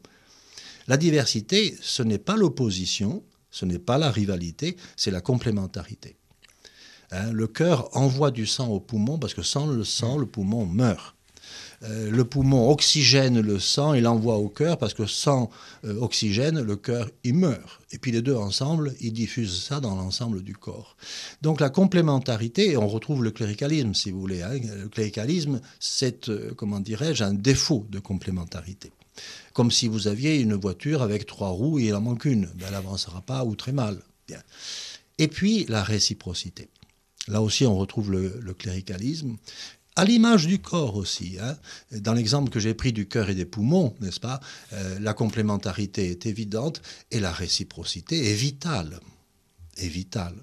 la 0.87 0.96
diversité, 0.96 1.76
ce 1.80 2.02
n'est 2.02 2.18
pas 2.18 2.37
l'opposition, 2.37 3.24
ce 3.50 3.64
n'est 3.64 3.80
pas 3.80 3.98
la 3.98 4.11
rivalité, 4.11 4.76
c'est 4.96 5.11
la 5.11 5.20
complémentarité. 5.20 6.16
Hein, 7.11 7.33
le 7.33 7.48
cœur 7.48 7.96
envoie 7.96 8.30
du 8.30 8.46
sang 8.46 8.68
au 8.68 8.78
poumon 8.78 9.18
parce 9.18 9.35
que 9.35 9.42
sans 9.42 9.66
le 9.66 9.83
sang, 9.83 10.16
le 10.16 10.26
poumon 10.26 10.64
meurt. 10.64 11.16
Euh, 11.82 12.10
le 12.10 12.24
poumon 12.24 12.70
oxygène 12.70 13.40
le 13.40 13.58
sang 13.58 13.94
et 13.94 14.02
l'envoie 14.02 14.36
au 14.36 14.48
cœur 14.48 14.76
parce 14.76 14.92
que 14.92 15.06
sans 15.06 15.48
euh, 15.84 15.98
oxygène, 16.00 16.60
le 16.60 16.76
cœur, 16.76 17.08
il 17.24 17.34
meurt. 17.34 17.80
Et 17.92 17.98
puis 17.98 18.12
les 18.12 18.20
deux 18.20 18.34
ensemble, 18.34 18.94
ils 19.00 19.12
diffusent 19.12 19.62
ça 19.62 19.80
dans 19.80 19.96
l'ensemble 19.96 20.42
du 20.42 20.54
corps. 20.54 20.96
Donc 21.40 21.58
la 21.58 21.70
complémentarité, 21.70 22.76
on 22.76 22.86
retrouve 22.86 23.24
le 23.24 23.30
cléricalisme, 23.30 23.94
si 23.94 24.10
vous 24.10 24.20
voulez. 24.20 24.42
Hein. 24.42 24.58
Le 24.82 24.88
cléricalisme, 24.88 25.60
c'est, 25.78 26.28
euh, 26.28 26.52
comment 26.54 26.80
dirais-je, 26.80 27.24
un 27.24 27.34
défaut 27.34 27.86
de 27.88 27.98
complémentarité. 27.98 28.92
Comme 29.54 29.70
si 29.70 29.88
vous 29.88 30.06
aviez 30.06 30.38
une 30.38 30.54
voiture 30.54 31.00
avec 31.00 31.24
trois 31.24 31.50
roues 31.50 31.78
et 31.78 31.86
il 31.86 31.94
en 31.94 32.02
manque 32.02 32.26
une. 32.26 32.46
Ben, 32.56 32.66
elle 32.66 32.72
n'avancera 32.72 33.22
pas 33.22 33.44
ou 33.44 33.56
très 33.56 33.72
mal. 33.72 34.02
Bien. 34.28 34.42
Et 35.16 35.28
puis 35.28 35.64
la 35.68 35.82
réciprocité. 35.82 36.68
Là 37.26 37.40
aussi, 37.42 37.66
on 37.66 37.76
retrouve 37.76 38.12
le 38.12 38.54
cléricalisme 38.54 39.36
à 39.96 40.05
l'image 40.05 40.46
du 40.46 40.59
corps 40.59 40.96
aussi. 40.96 41.37
Hein. 41.40 41.57
Dans 41.92 42.14
l'exemple 42.14 42.50
que 42.50 42.61
j'ai 42.61 42.74
pris 42.74 42.92
du 42.92 43.07
cœur 43.07 43.31
et 43.31 43.35
des 43.35 43.44
poumons, 43.44 43.94
n'est-ce 44.00 44.20
pas, 44.20 44.40
euh, 44.72 44.98
la 45.00 45.14
complémentarité 45.14 46.11
est 46.11 46.26
évidente 46.26 46.81
et 47.11 47.20
la 47.20 47.33
réciprocité 47.33 48.31
est 48.31 48.35
vitale. 48.35 49.00
Est 49.76 49.88
vitale. 49.88 50.37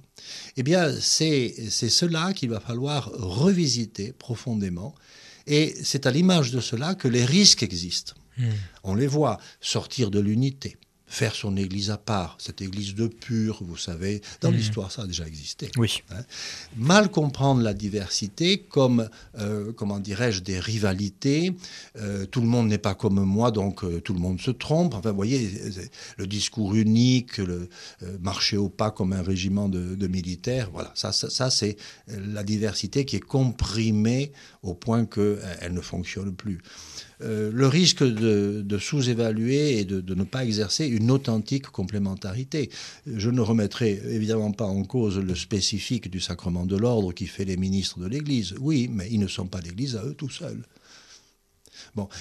Eh 0.57 0.63
bien, 0.63 0.91
c'est 0.99 1.53
cela 1.69 2.33
qu'il 2.33 2.49
va 2.49 2.59
falloir 2.59 3.11
revisiter 3.13 4.13
profondément. 4.13 4.95
Et 5.45 5.75
c'est 5.83 6.05
à 6.05 6.11
l'image 6.11 6.51
de 6.51 6.59
cela 6.59 6.95
que 6.95 7.07
les 7.07 7.23
risques 7.23 7.63
existent. 7.63 8.13
Hmm. 8.37 8.49
On 8.83 8.95
les 8.95 9.07
voit 9.07 9.39
sortir 9.61 10.11
de 10.11 10.19
l'unité 10.19 10.77
faire 11.07 11.33
son 11.33 11.55
église 11.55 11.89
à 11.89 11.97
part, 11.97 12.35
cette 12.37 12.61
église 12.61 12.93
de 12.93 13.07
pur, 13.07 13.59
vous 13.61 13.77
savez, 13.77 14.21
dans 14.41 14.51
mhm. 14.51 14.57
l'histoire 14.57 14.91
ça 14.91 15.03
a 15.03 15.07
déjà 15.07 15.25
existé. 15.25 15.71
Oui. 15.77 16.03
Hein. 16.11 16.23
Mal 16.75 17.09
comprendre 17.09 17.61
la 17.61 17.73
diversité 17.73 18.59
comme, 18.59 19.09
euh, 19.39 19.71
comment 19.71 19.99
dirais-je, 19.99 20.41
des 20.41 20.59
rivalités. 20.59 21.53
Euh, 21.97 22.25
tout 22.25 22.41
le 22.41 22.47
monde 22.47 22.67
n'est 22.67 22.77
pas 22.77 22.93
comme 22.93 23.23
moi, 23.23 23.51
donc 23.51 23.83
euh, 23.83 24.01
tout 24.01 24.13
le 24.13 24.19
monde 24.19 24.41
se 24.41 24.51
trompe. 24.51 24.93
Enfin, 24.93 25.11
vous 25.11 25.15
voyez, 25.15 25.49
le 26.17 26.27
discours 26.27 26.75
unique, 26.75 27.37
le 27.37 27.69
marcher 28.19 28.57
au 28.57 28.69
pas 28.69 28.91
comme 28.91 29.13
un 29.13 29.21
régiment 29.21 29.69
de, 29.69 30.07
militaires, 30.07 30.69
voilà, 30.71 30.91
ça, 30.95 31.11
ça, 31.11 31.49
c'est 31.49 31.77
la 32.07 32.43
diversité 32.43 33.05
qui 33.05 33.15
est 33.17 33.21
comprimée 33.21 34.31
au 34.63 34.73
point 34.73 35.05
qu'elle 35.05 35.73
ne 35.73 35.81
fonctionne 35.81 36.33
plus. 36.35 36.59
Euh, 37.23 37.49
le 37.51 37.67
risque 37.67 38.03
de, 38.03 38.77
sous-évaluer 38.77 39.79
et 39.79 39.85
de, 39.85 40.13
ne 40.13 40.23
pas 40.23 40.45
exercer 40.45 40.85
une 40.85 41.09
authentique 41.09 41.67
complémentarité. 41.67 42.69
Je 43.07 43.29
ne 43.29 43.41
remettrai 43.41 43.99
évidemment 44.09 44.51
pas 44.51 44.65
en 44.65 44.83
cause 44.83 45.17
le 45.17 45.35
spécifique 45.35 46.11
du 46.11 46.19
sacrement 46.19 46.65
de 46.65 46.77
l'ordre 46.77 47.13
qui 47.13 47.25
fait 47.25 47.45
les 47.45 47.57
ministres 47.57 47.99
de 47.99 48.07
l'Église. 48.07 48.53
Oui, 48.59 48.89
mais 48.91 49.07
ils 49.09 49.19
ne 49.19 49.27
sont 49.27 49.47
pas 49.47 49.61
l'Église 49.61 49.95
à 49.95 50.03
eux 50.05 50.13
tout 50.13 50.29
seuls. 50.29 50.61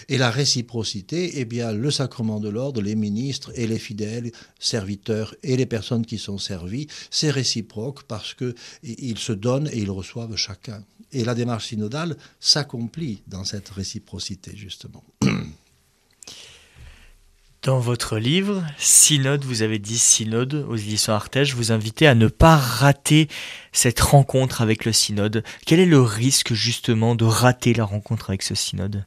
Et 0.09 0.19
la 0.19 0.31
réciprocité, 0.31 1.41
eh 1.41 1.45
bien, 1.45 1.73
le 1.73 1.91
sacrement 1.91 2.41
de 2.41 2.49
l'ordre, 2.49 2.81
les 2.81 2.95
ministres 2.95 3.53
et 3.55 3.67
les 3.67 3.79
fidèles, 3.79 4.33
serviteurs 4.59 5.35
et 5.43 5.57
les 5.57 5.67
personnes 5.67 6.07
qui 6.07 6.19
sont 6.19 6.39
servies, 6.39 6.87
c'est 7.11 7.31
réciproque 7.31 8.05
parce 8.05 8.35
qu'ils 8.35 9.19
se 9.19 9.33
donnent 9.33 9.69
et 9.73 9.79
ils 9.79 9.91
reçoivent 9.91 10.37
chacun. 10.37 10.83
Et 11.12 11.25
la 11.25 11.35
démarche 11.35 11.69
synodale 11.69 12.17
s'accomplit 12.41 13.23
dans 13.27 13.45
cette 13.45 13.69
réciprocité, 13.69 14.53
justement. 14.57 15.05
Dans 17.67 17.81
votre 17.81 18.19
livre, 18.19 18.65
Synode, 18.79 19.45
vous 19.45 19.62
avez 19.62 19.81
dit 19.81 19.99
Synode 19.99 20.65
aux 20.69 20.77
éditions 20.77 21.15
Artege, 21.15 21.57
vous 21.57 21.73
invitez 21.73 22.07
à 22.07 22.15
ne 22.15 22.29
pas 22.29 22.57
rater 22.57 23.27
cette 23.73 23.99
rencontre 23.99 24.62
avec 24.62 24.85
le 24.85 24.93
Synode. 24.93 25.43
Quel 25.67 25.81
est 25.81 25.87
le 25.87 26.01
risque 26.01 26.55
justement 26.55 27.17
de 27.17 27.25
rater 27.25 27.75
la 27.75 27.85
rencontre 27.85 28.31
avec 28.31 28.43
ce 28.43 28.55
Synode? 28.55 29.05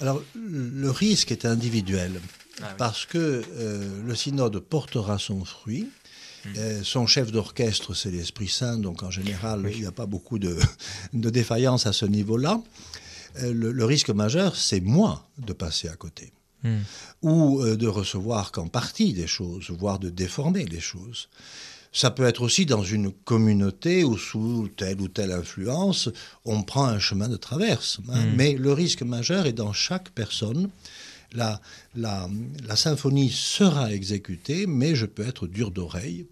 Alors, 0.00 0.22
le 0.34 0.90
risque 0.90 1.32
est 1.32 1.44
individuel, 1.44 2.20
ah 2.62 2.74
parce 2.76 3.06
que 3.06 3.42
euh, 3.56 4.02
le 4.04 4.14
Synode 4.14 4.58
portera 4.58 5.18
son 5.18 5.44
fruit, 5.44 5.88
Euh, 6.56 6.84
son 6.84 7.08
chef 7.08 7.32
d'orchestre, 7.32 7.92
c'est 7.92 8.12
l'Esprit 8.12 8.46
Saint, 8.46 8.78
donc 8.78 9.02
en 9.02 9.10
général, 9.10 9.68
il 9.68 9.80
n'y 9.80 9.86
a 9.86 9.90
pas 9.90 10.06
beaucoup 10.06 10.38
de, 10.38 10.56
de 11.12 11.28
défaillance 11.28 11.86
à 11.86 11.92
ce 11.92 12.06
niveau-là. 12.06 12.62
Euh, 13.42 13.52
le, 13.52 13.72
le 13.72 13.84
risque 13.84 14.10
majeur, 14.10 14.54
c'est 14.54 14.80
moi 14.80 15.26
de 15.38 15.52
passer 15.52 15.88
à 15.88 15.96
côté. 15.96 16.32
Hmm. 16.62 16.78
ou 17.20 17.62
de 17.64 17.86
recevoir 17.86 18.50
qu'en 18.50 18.68
partie 18.68 19.12
des 19.12 19.26
choses, 19.26 19.70
voire 19.70 19.98
de 19.98 20.08
déformer 20.08 20.64
les 20.64 20.80
choses. 20.80 21.28
Ça 21.96 22.10
peut 22.10 22.26
être 22.26 22.42
aussi 22.42 22.66
dans 22.66 22.82
une 22.82 23.10
communauté 23.10 24.04
où 24.04 24.18
sous 24.18 24.68
telle 24.76 25.00
ou 25.00 25.08
telle 25.08 25.32
influence, 25.32 26.10
on 26.44 26.62
prend 26.62 26.84
un 26.84 26.98
chemin 26.98 27.26
de 27.26 27.38
traverse. 27.38 28.00
hein. 28.12 28.26
Mm. 28.26 28.36
Mais 28.36 28.52
le 28.52 28.74
risque 28.74 29.00
majeur 29.00 29.46
est 29.46 29.54
dans 29.54 29.72
chaque 29.72 30.10
personne. 30.10 30.68
La, 31.32 31.58
la, 31.94 32.28
la 32.68 32.76
symphonie 32.76 33.30
sera 33.30 33.94
exécutée, 33.94 34.66
mais 34.66 34.94
je 34.94 35.06
peux 35.06 35.26
être 35.26 35.46
dur 35.46 35.70
d'oreille. 35.70 36.26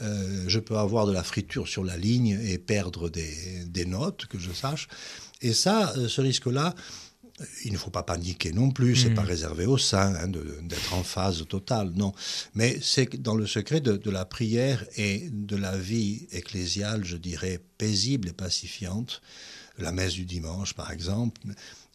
Euh, 0.00 0.44
je 0.46 0.58
peux 0.58 0.78
avoir 0.78 1.06
de 1.06 1.12
la 1.12 1.22
friture 1.22 1.68
sur 1.68 1.84
la 1.84 1.98
ligne 1.98 2.40
et 2.42 2.56
perdre 2.56 3.10
des, 3.10 3.64
des 3.66 3.84
notes, 3.84 4.24
que 4.24 4.38
je 4.38 4.50
sache. 4.50 4.88
Et 5.42 5.52
ça, 5.52 5.92
euh, 5.98 6.08
ce 6.08 6.22
risque-là, 6.22 6.74
il 7.64 7.72
ne 7.72 7.78
faut 7.78 7.90
pas 7.90 8.02
paniquer 8.02 8.52
non 8.52 8.70
plus, 8.70 8.96
c'est 8.96 9.10
Mm. 9.10 9.14
pas 9.14 9.22
réservé 9.22 9.66
aux 9.66 9.78
saints 9.78 10.14
hein, 10.14 10.28
d'être 10.28 10.94
en 10.94 11.02
phase 11.02 11.44
totale, 11.48 11.92
non. 11.94 12.12
Mais 12.54 12.78
c'est 12.82 13.20
dans 13.20 13.34
le 13.34 13.46
secret 13.46 13.80
de, 13.80 13.96
de 13.96 14.10
la 14.10 14.24
prière 14.24 14.84
et 14.96 15.28
de 15.30 15.56
la 15.56 15.76
vie 15.76 16.26
ecclésiale, 16.32 17.04
je 17.04 17.16
dirais, 17.16 17.60
paisible 17.78 18.28
et 18.28 18.32
pacifiante, 18.32 19.22
la 19.78 19.92
messe 19.92 20.12
du 20.14 20.24
dimanche 20.26 20.74
par 20.74 20.90
exemple, 20.90 21.40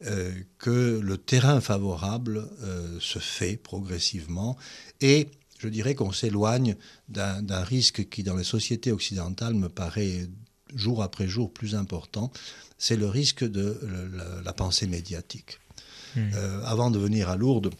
euh, 0.06 0.32
que 0.58 1.00
le 1.02 1.18
terrain 1.18 1.62
favorable 1.62 2.48
euh, 2.64 3.00
se 3.00 3.20
fait 3.20 3.58
progressivement 3.58 4.58
et 5.02 5.28
je 5.60 5.68
dirais 5.70 5.96
qu'on 5.96 6.12
s'éloigne 6.12 6.76
d'un 7.10 7.42
d'un 7.42 7.64
risque 7.64 8.10
qui 8.10 8.22
dans 8.24 8.36
les 8.36 8.44
sociétés 8.44 8.92
occidentales 8.92 9.56
me 9.56 9.70
paraît 9.70 10.28
jour 10.76 11.02
après 11.02 11.28
jour 11.28 11.52
plus 11.52 11.74
important, 11.76 12.32
c'est 12.78 12.98
le 12.98 13.08
risque 13.08 13.44
de 13.44 13.80
la, 14.14 14.42
la 14.42 14.54
pensée 14.54 14.88
médiatique. 14.88 15.60
Euh, 16.18 16.64
avant 16.66 16.90
de 16.90 16.98
venir 16.98 17.30
à 17.30 17.36
Lourdes, 17.36 17.72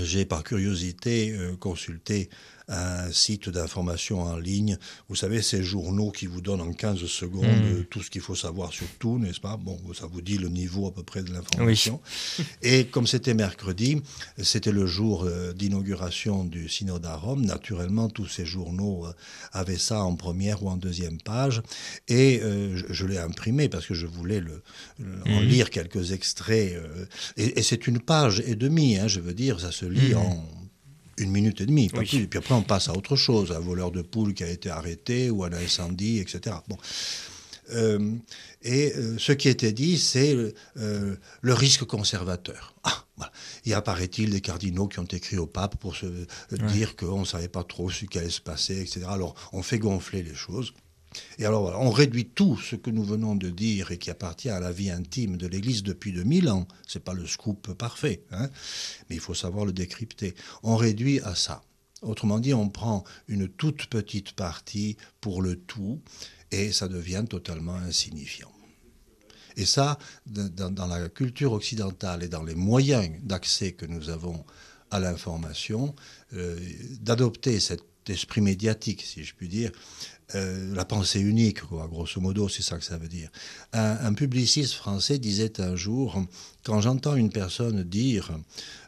j'ai 0.00 0.24
par 0.24 0.44
curiosité 0.44 1.32
euh, 1.32 1.56
consulté 1.56 2.28
un 2.68 3.10
site 3.12 3.48
d'information 3.48 4.20
en 4.22 4.36
ligne. 4.36 4.76
Vous 5.08 5.16
savez, 5.16 5.40
ces 5.42 5.62
journaux 5.62 6.10
qui 6.10 6.26
vous 6.26 6.40
donnent 6.40 6.60
en 6.60 6.72
15 6.72 6.98
secondes 7.06 7.44
Mm. 7.44 7.64
euh, 7.80 7.86
tout 7.88 8.02
ce 8.02 8.10
qu'il 8.10 8.20
faut 8.20 8.34
savoir 8.34 8.72
sur 8.72 8.86
tout, 8.98 9.18
n'est-ce 9.18 9.40
pas? 9.40 9.56
Bon, 9.56 9.78
ça 9.98 10.06
vous 10.06 10.20
dit 10.20 10.36
le 10.38 10.48
niveau 10.48 10.86
à 10.86 10.92
peu 10.92 11.02
près 11.02 11.22
de 11.22 11.32
l'information. 11.32 12.00
Et 12.62 12.86
comme 12.86 13.06
c'était 13.06 13.34
mercredi, 13.34 14.02
c'était 14.42 14.72
le 14.72 14.86
jour 14.86 15.24
euh, 15.24 15.52
d'inauguration 15.52 16.44
du 16.44 16.68
synode 16.68 17.06
à 17.06 17.16
Rome. 17.16 17.44
Naturellement, 17.44 18.08
tous 18.08 18.26
ces 18.28 18.44
journaux 18.44 19.06
euh, 19.06 19.12
avaient 19.52 19.78
ça 19.78 20.02
en 20.02 20.14
première 20.16 20.62
ou 20.62 20.68
en 20.68 20.76
deuxième 20.76 21.18
page. 21.20 21.62
Et 22.08 22.40
euh, 22.42 22.76
je, 22.76 22.84
je 22.90 23.06
l'ai 23.06 23.18
imprimé 23.18 23.68
parce 23.68 23.86
que 23.86 23.94
je 23.94 24.06
voulais 24.06 24.40
le, 24.40 24.62
le- 24.98 25.22
en 25.24 25.40
Mhm. 25.40 25.46
lire 25.48 25.70
quelques 25.70 26.12
extraits. 26.12 26.72
euh, 26.74 27.06
et 27.36 27.58
et 27.58 27.62
c'est 27.62 27.86
une 27.86 27.98
page 28.00 28.42
et 28.46 28.54
demie, 28.56 28.98
hein, 28.98 29.08
je 29.08 29.20
veux 29.20 29.34
dire, 29.34 29.58
ça 29.60 29.72
se 29.72 29.86
lit 29.86 30.10
Mhm. 30.14 30.16
en 30.18 30.44
une 31.18 31.30
minute 31.30 31.60
et 31.60 31.66
demie, 31.66 31.88
pas 31.88 32.00
Oui. 32.00 32.06
plus. 32.06 32.22
Et 32.22 32.26
puis 32.26 32.38
après, 32.38 32.54
on 32.54 32.62
passe 32.62 32.88
à 32.88 32.92
autre 32.96 33.16
chose, 33.16 33.52
un 33.52 33.60
voleur 33.60 33.90
de 33.90 34.02
poule 34.02 34.34
qui 34.34 34.44
a 34.44 34.48
été 34.48 34.70
arrêté 34.70 35.30
ou 35.30 35.44
un 35.44 35.52
incendie, 35.52 36.18
etc. 36.18 36.56
Bon. 36.68 36.76
Euh, 37.72 38.14
et 38.62 38.94
euh, 38.96 39.18
ce 39.18 39.32
qui 39.32 39.48
était 39.48 39.72
dit, 39.72 39.98
c'est 39.98 40.34
euh, 40.78 41.16
le 41.40 41.54
risque 41.54 41.84
conservateur. 41.84 42.74
Ah, 42.82 43.04
voilà. 43.16 43.32
Il 43.64 43.70
y 43.70 43.74
a, 43.74 43.82
paraît-il, 43.82 44.30
des 44.30 44.40
cardinaux 44.40 44.88
qui 44.88 44.98
ont 44.98 45.04
écrit 45.04 45.36
au 45.36 45.46
pape 45.46 45.76
pour 45.76 45.96
se 45.96 46.06
dire 46.68 46.96
qu'on 46.96 47.20
ne 47.20 47.24
savait 47.24 47.48
pas 47.48 47.64
trop 47.64 47.90
ce 47.90 48.06
qui 48.06 48.18
allait 48.18 48.30
se 48.30 48.40
passer, 48.40 48.80
etc. 48.80 49.02
Alors, 49.08 49.34
on 49.52 49.62
fait 49.62 49.78
gonfler 49.78 50.22
les 50.22 50.34
choses. 50.34 50.72
Et 51.38 51.44
alors, 51.44 51.78
on 51.80 51.90
réduit 51.90 52.26
tout 52.26 52.56
ce 52.58 52.76
que 52.76 52.90
nous 52.90 53.04
venons 53.04 53.34
de 53.34 53.50
dire 53.50 53.90
et 53.90 53.98
qui 53.98 54.10
appartient 54.10 54.50
à 54.50 54.60
la 54.60 54.72
vie 54.72 54.90
intime 54.90 55.36
de 55.36 55.46
l'Église 55.46 55.82
depuis 55.82 56.12
2000 56.12 56.48
ans. 56.50 56.66
Ce 56.86 56.98
n'est 56.98 57.04
pas 57.04 57.14
le 57.14 57.26
scoop 57.26 57.72
parfait, 57.74 58.22
hein, 58.30 58.48
mais 59.08 59.16
il 59.16 59.20
faut 59.20 59.34
savoir 59.34 59.64
le 59.64 59.72
décrypter. 59.72 60.34
On 60.62 60.76
réduit 60.76 61.20
à 61.20 61.34
ça. 61.34 61.62
Autrement 62.02 62.38
dit, 62.38 62.54
on 62.54 62.68
prend 62.68 63.04
une 63.26 63.48
toute 63.48 63.86
petite 63.86 64.32
partie 64.32 64.96
pour 65.20 65.42
le 65.42 65.56
tout 65.56 66.00
et 66.50 66.72
ça 66.72 66.88
devient 66.88 67.24
totalement 67.28 67.74
insignifiant. 67.74 68.52
Et 69.56 69.66
ça, 69.66 69.98
dans, 70.26 70.70
dans 70.70 70.86
la 70.86 71.08
culture 71.08 71.52
occidentale 71.52 72.22
et 72.22 72.28
dans 72.28 72.44
les 72.44 72.54
moyens 72.54 73.10
d'accès 73.24 73.72
que 73.72 73.86
nous 73.86 74.08
avons 74.08 74.44
à 74.90 75.00
l'information, 75.00 75.94
euh, 76.34 76.58
d'adopter 77.00 77.60
cet 77.60 77.82
esprit 78.08 78.40
médiatique, 78.40 79.02
si 79.02 79.24
je 79.24 79.34
puis 79.34 79.48
dire, 79.48 79.70
euh, 80.34 80.74
la 80.74 80.84
pensée 80.84 81.20
unique, 81.20 81.64
grosso 81.64 82.20
modo, 82.20 82.48
c'est 82.48 82.62
ça 82.62 82.76
que 82.76 82.84
ça 82.84 82.98
veut 82.98 83.08
dire. 83.08 83.30
Un, 83.72 84.12
publiciste 84.12 84.74
français 84.74 85.18
disait 85.18 85.60
un 85.60 85.74
jour, 85.74 86.22
quand 86.64 86.80
j'entends 86.80 87.16
une 87.16 87.30
personne 87.30 87.82
dire 87.82 88.38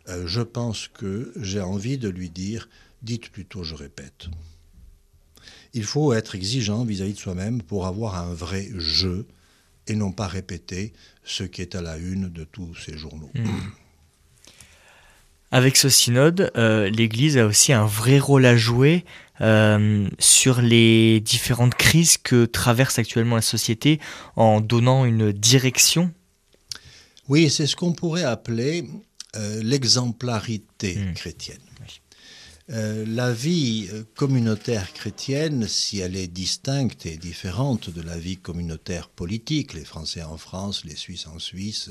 euh, 0.08 0.26
je 0.26 0.42
pense 0.42 0.88
que, 0.88 1.32
j'ai 1.36 1.60
envie 1.60 1.98
de 1.98 2.08
lui 2.08 2.30
dire 2.30 2.68
dites 3.02 3.30
plutôt 3.30 3.64
je 3.64 3.74
répète. 3.74 4.28
Il 5.72 5.84
faut 5.84 6.12
être 6.12 6.34
exigeant 6.34 6.84
vis-à-vis 6.84 7.14
de 7.14 7.18
soi-même 7.18 7.62
pour 7.62 7.86
avoir 7.86 8.16
un 8.16 8.34
vrai 8.34 8.68
jeu 8.76 9.26
et 9.86 9.94
non 9.94 10.12
pas 10.12 10.26
répéter 10.26 10.92
ce 11.24 11.44
qui 11.44 11.62
est 11.62 11.74
à 11.74 11.80
la 11.80 11.96
une 11.96 12.28
de 12.28 12.44
tous 12.44 12.74
ces 12.74 12.98
journaux. 12.98 13.30
Avec 15.52 15.76
ce 15.76 15.88
synode, 15.88 16.52
euh, 16.56 16.88
l'Église 16.90 17.36
a 17.36 17.44
aussi 17.46 17.72
un 17.72 17.84
vrai 17.84 18.20
rôle 18.20 18.46
à 18.46 18.56
jouer 18.56 19.04
euh, 19.40 20.06
sur 20.18 20.60
les 20.62 21.18
différentes 21.20 21.74
crises 21.74 22.18
que 22.18 22.44
traverse 22.44 22.98
actuellement 22.98 23.36
la 23.36 23.42
société 23.42 23.98
en 24.36 24.60
donnant 24.60 25.04
une 25.04 25.32
direction. 25.32 26.12
Oui, 27.28 27.50
c'est 27.50 27.66
ce 27.66 27.74
qu'on 27.74 27.92
pourrait 27.92 28.22
appeler 28.24 28.84
euh, 29.36 29.60
l'exemplarité 29.62 30.96
Mm. 30.96 31.14
chrétienne. 31.14 31.60
Oui. 31.80 32.00
Euh, 32.70 33.04
la 33.08 33.32
vie 33.32 33.88
communautaire 34.14 34.92
chrétienne, 34.92 35.66
si 35.66 35.98
elle 35.98 36.16
est 36.16 36.28
distincte 36.28 37.06
et 37.06 37.16
différente 37.16 37.90
de 37.90 38.02
la 38.02 38.18
vie 38.18 38.36
communautaire 38.36 39.08
politique, 39.08 39.74
les 39.74 39.84
Français 39.84 40.22
en 40.22 40.36
France, 40.36 40.84
les 40.84 40.96
Suisses 40.96 41.26
en 41.26 41.40
Suisse, 41.40 41.90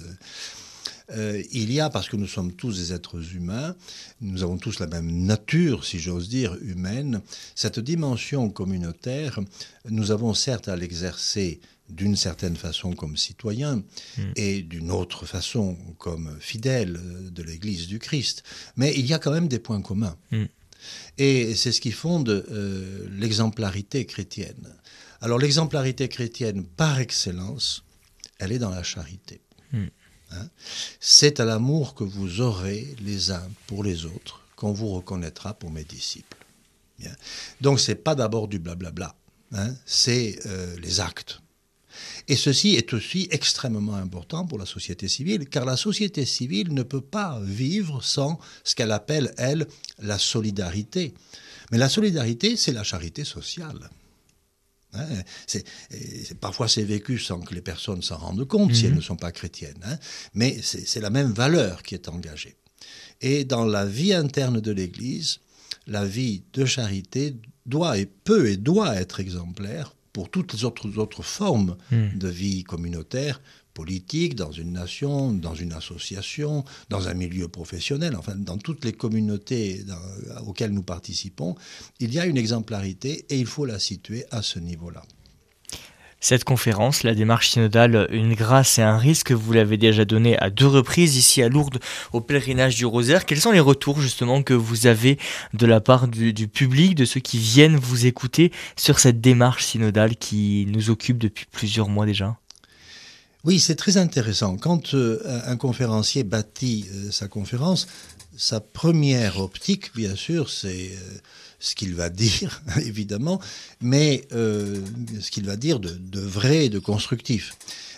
euh, 1.12 1.41
il 1.52 1.72
y 1.72 1.80
a, 1.80 1.89
parce 1.89 2.10
que 2.10 2.15
nous 2.15 2.28
sommes 2.28 2.54
tous 2.54 2.78
des 2.78 2.93
êtres 2.93 3.36
humains, 3.36 3.76
nous 4.22 4.43
avons 4.43 4.58
tous 4.58 4.80
la 4.80 4.88
même 4.88 5.26
nature, 5.26 5.86
si 5.86 6.00
j'ose 6.00 6.30
dire, 6.30 6.56
humaine, 6.62 7.22
cette 7.56 7.80
dimension 7.80 8.50
communautaire, 8.50 9.39
nous 9.89 10.12
avons 10.12 10.34
certes 10.34 10.67
à 10.67 10.76
l'exercer 10.76 11.60
d'une 11.89 12.15
certaine 12.15 12.56
façon 12.56 12.93
comme 12.93 13.17
citoyens 13.17 13.84
Mm. 14.17 14.32
et 14.36 14.62
d'une 14.62 14.91
autre 14.91 15.26
façon 15.26 15.78
comme 15.98 16.38
fidèles 16.39 16.98
euh, 16.98 17.30
de 17.30 17.43
l'Église 17.43 17.88
du 17.88 18.00
Christ, 18.00 18.43
mais 18.76 18.93
il 18.95 19.06
y 19.06 19.13
a 19.13 19.19
quand 19.19 19.32
même 19.32 19.48
des 19.48 19.60
points 19.60 19.82
communs. 19.82 20.17
Mm. 20.32 20.45
Et 21.17 21.56
c'est 21.56 21.72
ce 21.72 21.82
qui 21.82 21.91
fonde 21.91 22.30
euh, 22.30 23.08
l'exemplarité 23.12 24.06
chrétienne. 24.06 24.74
Alors 25.22 25.38
l'exemplarité 25.38 26.08
chrétienne, 26.08 26.63
par 26.63 27.00
excellence, 27.00 27.84
elle 28.39 28.54
est 28.54 28.60
dans 28.60 28.69
la 28.69 28.84
charité. 28.84 29.41
Hein 30.32 30.48
c'est 31.00 31.39
à 31.39 31.46
l'amour 31.46 31.96
que 31.96 32.04
vous 32.04 32.42
aurez 32.42 32.96
les 33.02 33.32
uns 33.32 33.48
pour 33.68 33.84
les 33.84 34.06
autres 34.06 34.42
qu'on 34.56 34.74
vous 34.74 34.89
reconnaîtra 34.89 35.54
pour 35.54 35.72
mes 35.72 35.84
disciples. 35.84 36.38
Bien. 37.00 37.15
Donc 37.62 37.80
c'est 37.80 37.96
pas 37.96 38.13
d'abord 38.13 38.48
du 38.48 38.60
blablabla, 38.60 39.15
hein, 39.54 39.74
c'est 39.86 40.39
euh, 40.46 40.76
les 40.80 41.00
actes. 41.00 41.39
Et 42.28 42.36
ceci 42.36 42.76
est 42.76 42.94
aussi 42.94 43.28
extrêmement 43.32 43.96
important 43.96 44.46
pour 44.46 44.60
la 44.60 44.65
société 44.65 45.08
civile, 45.08 45.48
car 45.50 45.65
la 45.65 45.78
société 45.78 46.26
civile 46.26 46.74
ne 46.74 46.84
peut 46.84 47.02
pas 47.02 47.39
vivre 47.42 48.04
sans 48.04 48.39
ce 48.63 48.76
qu'elle 48.76 48.92
appelle, 48.92 49.34
elle, 49.38 49.68
la 50.00 50.20
solidarité. 50.20 51.13
Mais 51.72 51.78
la 51.78 51.89
solidarité, 51.89 52.56
c'est 52.56 52.72
la 52.72 52.84
charité 52.84 53.24
sociale. 53.24 53.89
Hein, 54.94 55.06
c'est- 55.46 55.66
parfois 56.40 56.68
c'est 56.68 56.84
vécu 56.84 57.20
sans 57.20 57.40
que 57.42 57.54
les 57.54 57.62
personnes 57.62 58.02
s'en 58.02 58.18
rendent 58.18 58.48
compte 58.48 58.74
si 58.74 58.84
Mhm. 58.86 58.90
elles 58.92 58.96
ne 58.98 59.02
sont 59.02 59.16
pas 59.18 59.32
chrétiennes, 59.32 59.80
hein, 59.84 59.98
mais 60.34 60.58
c'est 60.64 61.00
la 61.02 61.10
même 61.12 61.32
valeur 61.32 61.84
qui 61.84 61.94
est 61.96 62.10
engagée. 62.10 62.56
Et 63.22 63.44
dans 63.46 63.66
la 63.66 63.86
vie 63.86 64.14
interne 64.14 64.60
de 64.62 64.72
l'Église, 64.72 65.40
la 65.86 66.06
vie 66.06 66.44
de 66.54 66.66
charité 66.66 67.36
doit 67.66 67.98
et 68.00 68.06
peut 68.08 68.50
et 68.50 68.58
doit 68.58 68.96
être 68.96 69.20
exemplaire 69.20 69.96
pour 70.14 70.30
toutes 70.32 70.54
les 70.54 70.64
autres, 70.64 70.98
autres 70.98 71.22
formes 71.24 71.78
Mm. 71.92 72.18
de 72.18 72.28
vie 72.28 72.64
communautaire, 72.64 73.42
dans 74.36 74.51
une 74.51 74.73
nation, 74.73 75.32
dans 75.32 75.55
une 75.55 75.73
association, 75.73 76.63
dans 76.89 77.07
un 77.07 77.13
milieu 77.13 77.47
professionnel, 77.47 78.15
enfin 78.17 78.36
dans 78.36 78.57
toutes 78.57 78.86
les 78.86 78.93
communautés 78.93 79.86
auxquelles 80.45 80.71
nous 80.71 80.84
participons, 80.84 81.55
il 81.99 82.13
y 82.13 82.19
a 82.19 82.25
une 82.25 82.38
exemplarité 82.38 83.25
et 83.30 83.39
il 83.39 83.45
faut 83.45 83.65
la 83.65 83.80
situer 83.80 84.25
à 84.32 84.41
ce 84.41 84.59
niveau-là. 84.59 85.03
Cette 86.21 86.43
conférence, 86.43 87.03
la 87.03 87.15
démarche 87.15 87.49
synodale, 87.51 88.09
une 88.11 88.34
grâce 88.34 88.77
et 88.77 88.82
un 88.82 88.97
risque, 88.97 89.32
vous 89.32 89.53
l'avez 89.53 89.77
déjà 89.77 90.03
donné 90.03 90.38
à 90.39 90.49
deux 90.49 90.67
reprises 90.67 91.15
ici 91.15 91.41
à 91.41 91.47
Lourdes 91.47 91.80
au 92.11 92.19
pèlerinage 92.19 92.75
du 92.75 92.86
Rosaire. 92.86 93.25
Quels 93.25 93.39
sont 93.39 93.53
les 93.53 93.61
retours 93.61 94.01
justement 94.01 94.43
que 94.43 94.53
vous 94.53 94.86
avez 94.86 95.17
de 95.53 95.65
la 95.65 95.80
part 95.80 96.09
du, 96.09 96.49
public, 96.49 96.95
de 96.95 97.05
ceux 97.05 97.21
qui 97.21 97.38
viennent 97.38 97.77
vous 97.77 98.05
écouter 98.05 98.51
sur 98.75 98.99
cette 98.99 99.21
démarche 99.21 99.63
synodale 99.63 100.17
qui 100.17 100.67
nous 100.67 100.89
occupe 100.89 101.19
depuis 101.19 101.45
plusieurs 101.49 101.88
mois 101.88 102.05
déjà? 102.05 102.38
Oui, 103.46 103.60
c'est 103.60 103.76
très 103.76 103.98
intéressant. 103.98 104.58
Quand 104.58 104.94
euh, 104.94 105.22
un 105.46 105.56
conférencier 105.56 106.24
bâtit 106.24 106.86
euh, 106.94 107.12
sa 107.12 107.30
conférence, 107.30 107.88
sa 108.36 108.60
première 108.60 109.40
optique, 109.40 109.96
bien 109.96 110.16
sûr, 110.16 110.50
c'est 110.50 110.92
euh, 110.92 111.18
ce 111.60 111.74
qu'il 111.74 111.96
va 111.96 112.10
dire, 112.10 112.62
évidemment, 112.82 113.40
mais 113.82 114.28
ce 114.32 115.32
qu'il 115.32 115.46
va 115.46 115.56
dire 115.56 115.80
de, 115.80 116.20
vrai 116.20 116.66
et 116.66 116.70
de 116.70 116.80
constructif. 116.80 117.56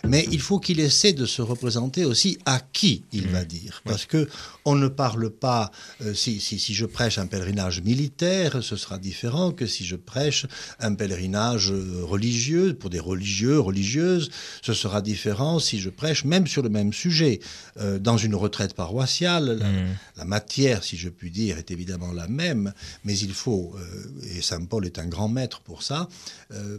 Mais 0.07 0.27
il 0.31 0.41
faut 0.41 0.59
qu'il 0.59 0.79
essaie 0.79 1.13
de 1.13 1.25
se 1.25 1.41
représenter 1.41 2.05
aussi 2.05 2.37
à 2.45 2.59
qui 2.59 3.03
il 3.11 3.27
va 3.27 3.41
mmh. 3.41 3.45
dire. 3.45 3.81
Parce 3.85 4.05
que 4.05 4.27
on 4.65 4.75
ne 4.75 4.87
parle 4.87 5.29
pas, 5.29 5.71
euh, 6.01 6.13
si, 6.13 6.39
si, 6.39 6.59
si, 6.59 6.73
je 6.73 6.85
prêche 6.85 7.17
un 7.17 7.27
pèlerinage 7.27 7.81
militaire, 7.81 8.63
ce 8.63 8.75
sera 8.75 8.97
différent 8.97 9.51
que 9.51 9.65
si 9.65 9.85
je 9.85 9.95
prêche 9.95 10.45
un 10.79 10.93
pèlerinage 10.93 11.71
euh, 11.71 12.03
religieux, 12.03 12.73
pour 12.73 12.89
des 12.89 12.99
religieux, 12.99 13.59
religieuses, 13.59 14.29
ce 14.61 14.73
sera 14.73 15.01
différent 15.01 15.59
si 15.59 15.79
je 15.79 15.89
prêche 15.89 16.25
même 16.25 16.47
sur 16.47 16.61
le 16.61 16.69
même 16.69 16.93
sujet. 16.93 17.39
Euh, 17.77 17.99
dans 17.99 18.17
une 18.17 18.35
retraite 18.35 18.73
paroissiale, 18.73 19.57
la, 19.59 19.67
mmh. 19.67 19.87
la, 20.17 20.25
matière, 20.25 20.83
si 20.83 20.97
je 20.97 21.09
puis 21.09 21.31
dire, 21.31 21.57
est 21.57 21.71
évidemment 21.71 22.11
la 22.11 22.27
même, 22.27 22.73
mais 23.03 23.17
il 23.17 23.33
faut, 23.33 23.75
euh, 23.75 24.35
et 24.35 24.41
Saint 24.41 24.65
Paul 24.65 24.85
est 24.85 24.99
un 24.99 25.07
grand 25.07 25.27
maître 25.27 25.61
pour 25.61 25.83
ça, 25.83 26.07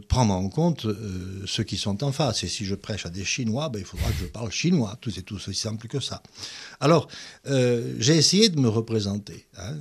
prendre 0.09 0.35
en 0.35 0.49
compte 0.49 0.87
ceux 1.47 1.64
qui 1.64 1.77
sont 1.77 2.05
en 2.05 2.12
face. 2.12 2.45
Et 2.45 2.49
si 2.49 2.64
je 2.64 2.75
prêche 2.75 3.07
à 3.07 3.11
des 3.13 3.25
Chinois, 3.25 3.69
ben, 3.69 3.79
il 3.79 3.85
faudra 3.85 4.09
que 4.11 4.19
je 4.21 4.27
parle 4.27 4.51
chinois. 4.51 4.97
Tout 5.01 5.11
c'est 5.11 5.23
tout 5.23 5.37
aussi 5.37 5.55
simple 5.55 5.87
que 5.87 6.01
ça. 6.01 6.23
Alors, 6.81 7.09
euh, 7.47 7.95
j'ai 7.99 8.17
essayé 8.17 8.49
de 8.49 8.59
me 8.59 8.69
représenter. 8.69 9.47
Hein, 9.59 9.77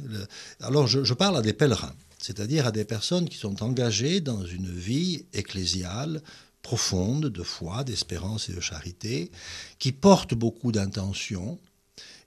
alors, 0.62 0.88
je, 0.88 1.14
parle 1.14 1.38
à 1.38 1.42
des 1.42 1.54
pèlerins, 1.54 1.96
c'est-à-dire 2.20 2.68
à 2.68 2.72
des 2.72 2.86
personnes 2.86 3.28
qui 3.28 3.38
sont 3.38 3.64
engagées 3.64 4.22
dans 4.22 4.46
une 4.46 4.70
vie 4.70 5.26
ecclésiale 5.34 6.22
profonde 6.62 7.26
de 7.26 7.44
foi, 7.44 7.84
d'espérance 7.84 8.50
et 8.50 8.54
de 8.54 8.60
charité, 8.60 9.32
qui 9.80 9.92
portent 9.92 10.36
beaucoup 10.36 10.72
d'intentions, 10.72 11.58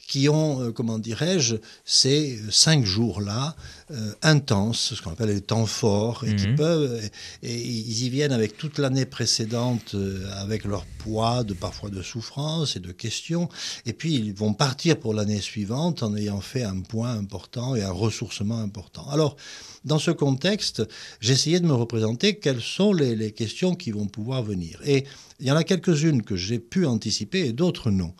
qui 0.06 0.28
ont, 0.28 0.62
euh, 0.62 0.72
comment 0.72 0.98
dirais-je, 0.98 1.56
ces 1.84 2.38
cinq 2.50 2.84
jours-là 2.84 3.56
euh, 3.90 4.12
intenses, 4.22 4.94
ce 4.94 5.02
qu'on 5.02 5.12
appelle 5.12 5.30
les 5.30 5.40
temps 5.40 5.66
forts, 5.66 6.24
et 6.24 6.34
qui 6.36 6.48
mhm. 6.48 6.56
peuvent, 6.56 7.00
et, 7.42 7.60
ils 7.60 8.04
y 8.04 8.10
viennent 8.10 8.32
avec 8.32 8.56
toute 8.56 8.78
l'année 8.78 9.06
précédente, 9.06 9.94
euh, 9.94 10.26
avec 10.36 10.64
leur 10.64 10.84
poids, 10.98 11.44
de 11.44 11.54
parfois 11.54 11.90
de 11.90 12.02
souffrance 12.02 12.76
et 12.76 12.80
de 12.80 12.92
questions, 12.92 13.48
et 13.86 13.92
puis 13.92 14.14
ils 14.14 14.34
vont 14.34 14.54
partir 14.54 14.98
pour 14.98 15.14
l'année 15.14 15.40
suivante 15.40 16.02
en 16.02 16.16
ayant 16.16 16.40
fait 16.40 16.62
un 16.62 16.80
point 16.80 17.12
important 17.12 17.74
et 17.74 17.82
un 17.82 17.92
ressourcement 17.92 18.60
important. 18.60 19.06
Alors, 19.10 19.36
dans 19.84 19.98
ce 19.98 20.10
contexte, 20.10 20.82
j'essayais 21.20 21.60
de 21.60 21.66
me 21.66 21.74
représenter 21.74 22.38
quelles 22.38 22.62
sont 22.62 22.92
les, 22.92 23.14
les 23.14 23.32
questions 23.32 23.74
qui 23.74 23.90
vont 23.90 24.06
pouvoir 24.06 24.42
venir. 24.42 24.80
Et 24.84 25.04
il 25.40 25.46
y 25.46 25.52
en 25.52 25.56
a 25.56 25.64
quelques-unes 25.64 26.22
que 26.22 26.36
j'ai 26.36 26.58
pu 26.58 26.86
anticiper 26.86 27.40
et 27.40 27.52
d'autres 27.52 27.90
non. 27.90 28.14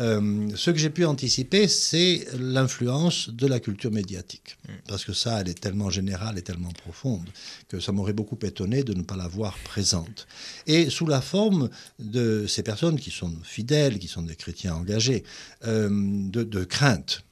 Euh, 0.00 0.48
ce 0.56 0.70
que 0.70 0.78
j'ai 0.78 0.90
pu 0.90 1.04
anticiper, 1.04 1.68
c'est 1.68 2.26
l'influence 2.38 3.28
de 3.28 3.46
la 3.46 3.60
culture 3.60 3.90
médiatique. 3.90 4.56
Mm. 4.66 4.72
Parce 4.88 5.04
que 5.04 5.12
ça, 5.12 5.40
elle 5.40 5.48
est 5.48 5.60
tellement 5.60 5.90
générale 5.90 6.38
et 6.38 6.42
tellement 6.42 6.72
profonde 6.72 7.28
que 7.68 7.80
ça 7.80 7.92
m'aurait 7.92 8.12
beaucoup 8.12 8.38
étonné 8.42 8.82
de 8.82 8.94
ne 8.94 9.02
pas 9.02 9.16
la 9.16 9.28
voir 9.28 9.56
présente. 9.64 10.26
Et 10.66 10.90
sous 10.90 11.06
la 11.06 11.20
forme 11.20 11.70
de 11.98 12.46
ces 12.46 12.62
personnes 12.62 12.98
qui 12.98 13.10
sont 13.10 13.32
fidèles, 13.42 13.98
qui 13.98 14.08
sont 14.08 14.22
des 14.22 14.36
chrétiens 14.36 14.74
engagés, 14.74 15.24
euh, 15.66 15.88
de, 15.90 16.44
de 16.44 16.64
crainte 16.64 17.24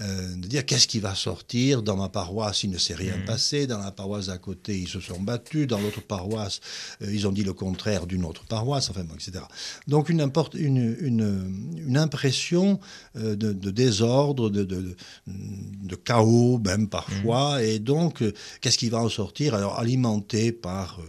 euh, 0.00 0.34
de 0.34 0.48
dire 0.48 0.66
qu'est-ce 0.66 0.88
qui 0.88 0.98
va 0.98 1.14
sortir 1.14 1.80
dans 1.82 1.96
ma 1.96 2.08
paroisse, 2.08 2.64
il 2.64 2.70
ne 2.70 2.78
s'est 2.78 2.96
rien 2.96 3.16
mmh. 3.16 3.24
passé, 3.26 3.66
dans 3.68 3.78
la 3.78 3.92
paroisse 3.92 4.28
à 4.28 4.38
côté, 4.38 4.76
ils 4.76 4.88
se 4.88 4.98
sont 4.98 5.20
battus, 5.20 5.68
dans 5.68 5.78
l'autre 5.78 6.00
paroisse, 6.00 6.60
euh, 7.02 7.14
ils 7.14 7.28
ont 7.28 7.32
dit 7.32 7.44
le 7.44 7.52
contraire 7.52 8.08
d'une 8.08 8.24
autre 8.24 8.44
paroisse, 8.44 8.90
enfin, 8.90 9.04
bon, 9.04 9.14
etc. 9.14 9.44
Donc 9.86 10.08
une, 10.08 10.28
une, 10.54 10.96
une, 11.00 11.76
une 11.76 11.96
impression 11.96 12.80
euh, 13.16 13.36
de, 13.36 13.52
de, 13.52 13.70
désordre, 13.70 14.50
de, 14.50 14.64
de, 14.64 14.96
de, 15.28 15.94
chaos 15.94 16.58
même 16.58 16.88
parfois, 16.88 17.58
mmh. 17.58 17.64
et 17.64 17.78
donc 17.78 18.24
qu'est-ce 18.60 18.78
qui 18.78 18.88
va 18.88 18.98
en 18.98 19.08
sortir? 19.08 19.54
Alors 19.54 19.78
alimenté 19.78 20.50
par 20.50 21.00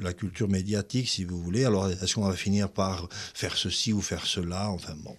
la 0.00 0.14
culture 0.14 0.48
médiatique, 0.48 1.08
si 1.08 1.24
vous 1.24 1.42
voulez, 1.42 1.66
alors 1.66 1.88
est-ce 1.90 2.14
qu'on 2.14 2.26
va 2.26 2.32
finir 2.32 2.70
par 2.70 3.08
faire 3.34 3.56
ceci 3.56 3.92
ou 3.92 4.00
faire 4.00 4.24
cela, 4.26 4.70
enfin 4.70 4.94
bon. 5.04 5.14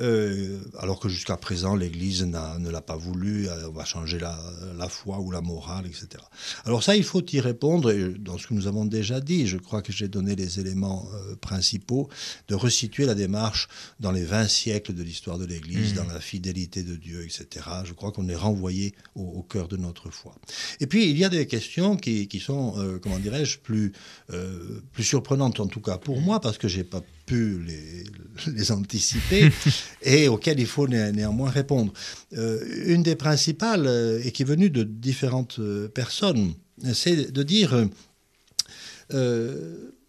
Euh, 0.00 0.58
alors 0.78 0.98
que 0.98 1.08
jusqu'à 1.10 1.36
présent, 1.36 1.76
l'Église 1.76 2.22
ne 2.22 2.70
l'a 2.70 2.80
pas 2.80 2.96
voulu, 2.96 3.48
euh, 3.48 3.68
on 3.68 3.72
va 3.72 3.84
changer 3.84 4.18
la, 4.18 4.38
la, 4.78 4.88
foi 4.88 5.18
ou 5.20 5.30
la 5.30 5.42
morale, 5.42 5.86
etc. 5.86 6.24
Alors 6.64 6.82
ça, 6.82 6.96
il 6.96 7.04
faut 7.04 7.22
y 7.30 7.40
répondre, 7.40 7.90
et 7.90 8.14
dans 8.18 8.38
ce 8.38 8.46
que 8.46 8.54
nous 8.54 8.66
avons 8.66 8.86
déjà 8.86 9.20
dit, 9.20 9.46
je 9.46 9.58
crois 9.58 9.82
que 9.82 9.92
j'ai 9.92 10.08
donné 10.08 10.34
les 10.34 10.60
éléments 10.60 11.06
euh, 11.12 11.36
principaux, 11.36 12.08
de 12.48 12.54
resituer 12.54 13.04
la 13.04 13.14
démarche 13.14 13.68
dans 14.00 14.12
les 14.12 14.24
20 14.24 14.48
siècles 14.48 14.94
de 14.94 15.02
l'histoire 15.02 15.38
de 15.38 15.44
l'Église, 15.44 15.92
mmh. 15.92 15.96
dans 15.96 16.06
la 16.06 16.20
fidélité 16.20 16.82
de 16.82 16.96
Dieu, 16.96 17.22
etc. 17.24 17.66
Je 17.84 17.92
crois 17.92 18.12
qu'on 18.12 18.28
est 18.30 18.36
renvoyé 18.36 18.94
au, 19.14 19.24
au, 19.24 19.42
cœur 19.42 19.68
de 19.68 19.76
notre 19.76 20.10
foi. 20.10 20.34
Et 20.80 20.86
puis, 20.86 21.10
il 21.10 21.18
y 21.18 21.24
a 21.24 21.28
des 21.28 21.46
questions 21.46 21.96
qui, 21.96 22.28
qui 22.28 22.40
sont, 22.40 22.74
euh, 22.78 22.98
comment 22.98 23.18
dirais-je, 23.18 23.58
plus, 23.58 23.92
plus 24.92 25.04
surprenantes, 25.04 25.60
en 25.60 25.66
tout 25.66 25.80
cas 25.80 25.98
pour 25.98 26.20
moi, 26.20 26.40
parce 26.40 26.56
que 26.56 26.68
j'ai 26.68 26.84
pas 26.84 27.02
pu 27.26 27.62
les, 27.62 28.04
les 28.52 28.72
anticiper 28.72 29.50
et 30.02 30.28
auxquelles 30.28 30.60
il 30.60 30.66
faut 30.66 30.88
néanmoins 30.88 31.50
répondre. 31.50 31.92
Euh, 32.36 32.60
une 32.86 33.02
des 33.02 33.16
principales, 33.16 33.86
euh, 33.86 34.22
et 34.24 34.32
qui 34.32 34.42
est 34.42 34.46
venue 34.46 34.70
de 34.70 34.82
différentes 34.82 35.58
euh, 35.58 35.88
personnes, 35.88 36.54
c'est 36.94 37.30
de 37.30 37.42
dire, 37.42 37.88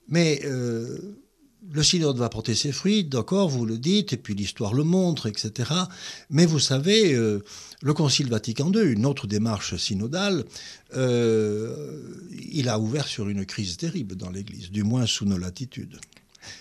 mais 0.08 0.42
le 0.44 1.84
synode 1.84 2.18
va 2.18 2.30
porter 2.30 2.56
ses 2.56 2.72
fruits, 2.72 3.04
d'accord, 3.04 3.50
vous 3.50 3.66
le 3.66 3.78
dites, 3.78 4.14
et 4.14 4.18
puis 4.18 4.34
l'histoire 4.34 4.74
le 4.74 4.84
montre, 4.84 5.28
etc. 5.28 5.72
Mais 6.32 6.48
vous 6.48 6.60
savez, 6.60 7.14
le 7.14 7.94
Concile 7.94 8.30
Vatican 8.30 8.72
II, 8.72 8.82
une 8.82 9.06
autre 9.06 9.28
démarche 9.28 9.76
synodale, 9.76 10.46
il 10.96 12.70
a 12.70 12.80
ouvert 12.80 13.08
sur 13.08 13.30
une 13.30 13.46
crise 13.46 13.78
terrible 13.78 14.16
dans 14.16 14.32
l'Église, 14.32 14.72
du 14.72 14.84
moins 14.84 15.06
sous 15.06 15.26
nos 15.26 15.38
latitudes. 15.38 16.00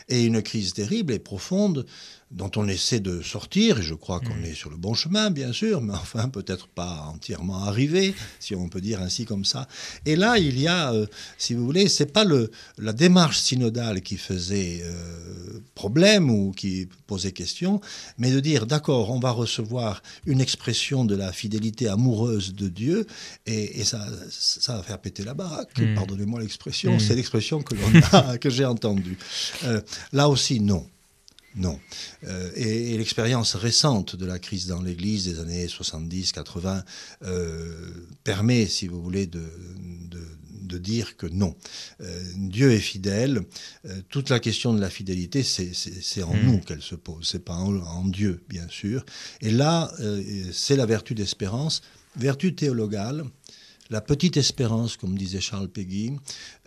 Et 0.09 0.25
une 0.25 0.43
crise 0.43 0.73
terrible 0.73 1.13
et 1.13 1.19
profonde 1.19 1.87
dont 2.33 2.51
on 2.57 2.67
essaie 2.67 3.01
de 3.01 3.21
sortir, 3.21 3.79
et 3.79 3.83
je 3.83 3.95
crois 3.95 4.21
qu'on 4.21 4.35
mm. 4.35 4.45
est 4.45 4.55
sur 4.55 4.71
le 4.71 4.77
bon 4.77 4.95
chemin, 4.95 5.31
bien 5.31 5.53
sûr, 5.53 5.83
mais 5.83 5.93
enfin 5.93 6.29
peut-être 6.29 6.67
pas 6.67 7.09
entièrement 7.13 7.65
arrivé, 7.65 8.15
si 8.41 8.55
on 8.55 8.69
peut 8.69 8.81
dire 8.81 9.03
ainsi 9.03 9.25
comme 9.27 9.45
ça. 9.45 9.69
Et 10.07 10.17
là, 10.17 10.39
il 10.39 10.59
y 10.59 10.67
a, 10.67 10.93
euh, 10.93 11.07
si 11.37 11.55
vous 11.55 11.65
voulez, 11.65 11.89
c'est 11.89 12.13
pas 12.13 12.25
le, 12.25 12.51
la 12.79 12.93
démarche 12.93 13.39
synodale 13.39 14.01
qui 14.01 14.17
faisait 14.17 14.81
euh, 14.83 15.61
problème 15.75 16.31
ou 16.31 16.53
qui 16.53 16.89
posait 17.07 17.33
question, 17.33 17.81
mais 18.17 18.31
de 18.31 18.41
dire, 18.41 18.67
d'accord, 18.67 19.11
on 19.11 19.21
va 19.21 19.31
recevoir 19.31 20.03
une 20.25 20.41
expression 20.41 21.05
de 21.05 21.15
la 21.15 21.33
fidélité 21.33 21.89
amoureuse 21.89 22.55
de 22.55 22.69
Dieu, 22.69 23.07
et, 23.45 23.81
et 23.81 23.85
ça, 23.85 24.07
ça 24.31 24.77
va 24.77 24.83
faire 24.83 24.99
péter 24.99 25.23
la 25.23 25.35
baraque, 25.35 25.79
mm. 25.79 25.95
pardonnez-moi 25.95 26.41
l'expression, 26.41 26.97
mm. 26.97 27.01
c'est 27.01 27.15
l'expression 27.15 27.63
que, 27.63 27.75
que 28.39 28.49
j'ai 28.49 28.65
entendue. 28.65 29.19
Euh, 29.65 29.72
là 30.13 30.29
aussi, 30.29 30.61
non. 30.61 30.87
Non. 31.55 31.79
Euh, 32.25 32.51
et, 32.57 32.97
l'expérience 32.97 33.55
récente 33.55 34.17
de 34.17 34.25
la 34.25 34.39
crise 34.39 34.67
dans 34.67 34.81
l'Église 34.81 35.27
des 35.27 35.39
années 35.39 35.67
70-80 35.67 36.83
euh, 37.25 37.91
permet, 38.25 38.67
si 38.67 38.87
vous 38.89 39.03
voulez, 39.03 39.27
de, 39.27 39.43
de, 40.11 40.79
dire 40.79 41.19
que 41.19 41.27
non. 41.27 41.55
Euh, 42.01 42.25
Dieu 42.35 42.73
est 42.73 42.81
fidèle. 42.81 43.43
toute 44.09 44.31
la 44.31 44.41
question 44.41 44.73
de 44.73 44.81
la 44.81 44.89
fidélité, 44.89 45.43
c'est 45.43 46.23
en 46.23 46.33
hmm. 46.35 46.47
nous 46.47 46.59
qu'elle 46.61 46.81
se 46.81 46.95
pose. 46.95 47.29
C'est 47.29 47.45
pas 47.45 47.57
en, 47.57 47.77
en, 47.77 48.07
Dieu, 48.07 48.43
bien 48.49 48.67
sûr. 48.71 49.05
Et 49.43 49.51
là, 49.51 49.93
c'est 50.51 50.75
la 50.75 50.87
vertu 50.87 51.15
d'espérance, 51.15 51.83
vertu 52.17 52.55
théologale 52.55 53.25
la 53.93 54.01
petite 54.01 54.39
espérance, 54.39 54.97
comme 54.97 55.17
disait 55.17 55.41
Charles 55.41 55.69
Péguy. 55.69 56.17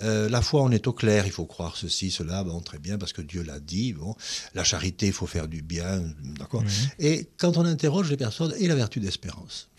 Euh, 0.04 0.30
la 0.30 0.42
foi, 0.44 0.62
on 0.62 0.70
est 0.70 0.86
au 0.88 0.94
clair, 0.94 1.26
il 1.26 1.32
faut 1.32 1.46
croire 1.46 1.76
ceci, 1.76 2.12
cela, 2.12 2.44
bon, 2.44 2.62
très 2.62 2.78
bien, 2.78 3.00
parce 3.00 3.14
que 3.14 3.24
Dieu 3.24 3.42
l'a 3.42 3.60
dit. 3.60 3.94
Bon, 3.94 4.16
la 4.54 4.64
charité, 4.64 5.08
il 5.08 5.14
faut 5.14 5.26
faire 5.26 5.48
du 5.48 5.64
bien, 5.64 6.04
d'accord. 6.38 6.64
Et 7.00 7.28
quand 7.38 7.58
on 7.58 7.66
interroge 7.66 8.12
les 8.12 8.18
personnes, 8.18 8.54
et 8.60 8.68
la 8.68 8.76
vertu 8.76 9.00
d'espérance 9.00 9.70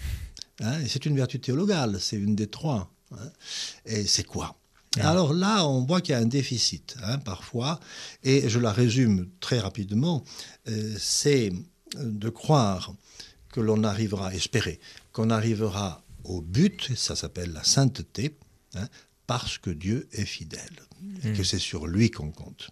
hein, 0.60 0.78
C'est 0.88 1.06
une 1.06 1.16
vertu 1.16 1.38
théologale, 1.38 1.98
c'est 2.00 2.16
une 2.16 2.34
des 2.34 2.48
trois. 2.48 2.92
Hein, 3.12 3.30
et 3.84 4.04
c'est 4.06 4.24
quoi? 4.24 4.58
Alors 4.98 5.32
là, 5.32 5.66
on 5.68 5.84
voit 5.84 6.00
qu'il 6.00 6.12
y 6.12 6.14
a 6.14 6.20
un 6.20 6.26
déficit, 6.26 6.96
hein, 7.04 7.18
parfois, 7.18 7.78
et 8.24 8.48
je 8.48 8.58
la 8.58 8.72
résume 8.72 9.28
très 9.40 9.60
rapidement, 9.60 10.24
euh, 10.68 10.96
c'est 10.98 11.52
de 11.94 12.28
croire 12.30 12.94
que 13.52 13.60
l'on 13.60 13.84
arrivera, 13.84 14.34
espérer, 14.34 14.80
qu'on 15.12 15.30
arrivera 15.30 16.02
au 16.30 16.40
but, 16.42 16.94
ça 16.96 17.16
s'appelle 17.16 17.52
la 17.52 17.64
sainteté, 17.64 18.36
hein, 18.74 18.88
parce 19.26 19.58
que 19.58 19.70
Dieu 19.70 20.08
est 20.12 20.24
fidèle, 20.24 20.60
et 21.24 21.28
Mm. 21.30 21.36
que 21.36 21.42
c'est 21.44 21.58
sur 21.58 21.86
lui 21.86 22.10
qu'on 22.10 22.30
compte. 22.30 22.70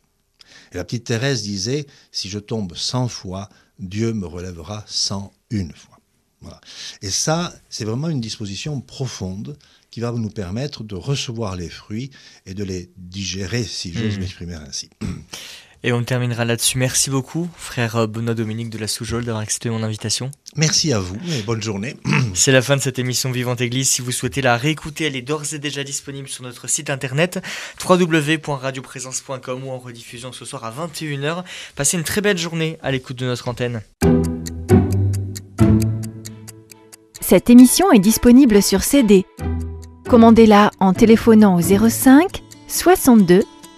Et 0.72 0.76
la 0.76 0.84
petite 0.84 1.04
Thérèse 1.04 1.42
disait, 1.42 1.86
si 2.12 2.28
je 2.28 2.38
tombe 2.38 2.74
100 2.76 3.08
fois, 3.08 3.48
Dieu 3.78 4.12
me 4.12 4.26
relèvera 4.26 4.84
101 4.86 5.72
fois. 5.74 5.98
Voilà. 6.40 6.60
Et 7.02 7.10
ça, 7.10 7.54
c'est 7.70 7.84
vraiment 7.84 8.08
une 8.08 8.20
disposition 8.20 8.80
profonde 8.80 9.56
qui 9.90 10.00
va 10.00 10.12
nous 10.12 10.28
permettre 10.30 10.84
de 10.84 10.94
recevoir 10.94 11.56
les 11.56 11.70
fruits 11.70 12.10
et 12.46 12.54
de 12.54 12.62
les 12.64 12.90
digérer, 12.96 13.64
si 13.64 13.92
j'ose 13.92 14.16
Mm. 14.16 14.20
m'exprimer 14.20 14.54
ainsi. 14.54 14.90
Et 15.86 15.92
on 15.92 16.02
terminera 16.02 16.46
là-dessus. 16.46 16.78
Merci 16.78 17.10
beaucoup, 17.10 17.46
frère 17.58 18.08
Benoît 18.08 18.32
Dominique 18.32 18.70
de 18.70 18.78
la 18.78 18.88
Soujole, 18.88 19.26
d'avoir 19.26 19.42
accepté 19.42 19.68
mon 19.68 19.82
invitation. 19.82 20.30
Merci 20.56 20.94
à 20.94 20.98
vous 20.98 21.16
et 21.30 21.42
bonne 21.42 21.62
journée. 21.62 21.96
C'est 22.34 22.52
la 22.52 22.62
fin 22.62 22.76
de 22.76 22.80
cette 22.80 22.98
émission 22.98 23.30
Vivante 23.30 23.60
Église. 23.60 23.90
Si 23.90 24.00
vous 24.00 24.10
souhaitez 24.10 24.40
la 24.40 24.56
réécouter, 24.56 25.04
elle 25.04 25.14
est 25.14 25.20
d'ores 25.20 25.52
et 25.52 25.58
déjà 25.58 25.84
disponible 25.84 26.26
sur 26.26 26.42
notre 26.42 26.68
site 26.68 26.88
internet 26.88 27.38
www.radioprésence.com 27.86 29.64
ou 29.64 29.70
en 29.70 29.78
rediffusion 29.78 30.32
ce 30.32 30.46
soir 30.46 30.64
à 30.64 30.72
21h. 30.72 31.44
Passez 31.76 31.98
une 31.98 32.04
très 32.04 32.22
belle 32.22 32.38
journée 32.38 32.78
à 32.82 32.90
l'écoute 32.90 33.18
de 33.18 33.26
notre 33.26 33.46
antenne. 33.48 33.82
Cette 37.20 37.50
émission 37.50 37.92
est 37.92 37.98
disponible 37.98 38.62
sur 38.62 38.82
CD. 38.82 39.26
Commandez-la 40.08 40.70
en 40.80 40.94
téléphonant 40.94 41.56
au 41.58 41.60
05 41.60 42.42
62 42.68 43.42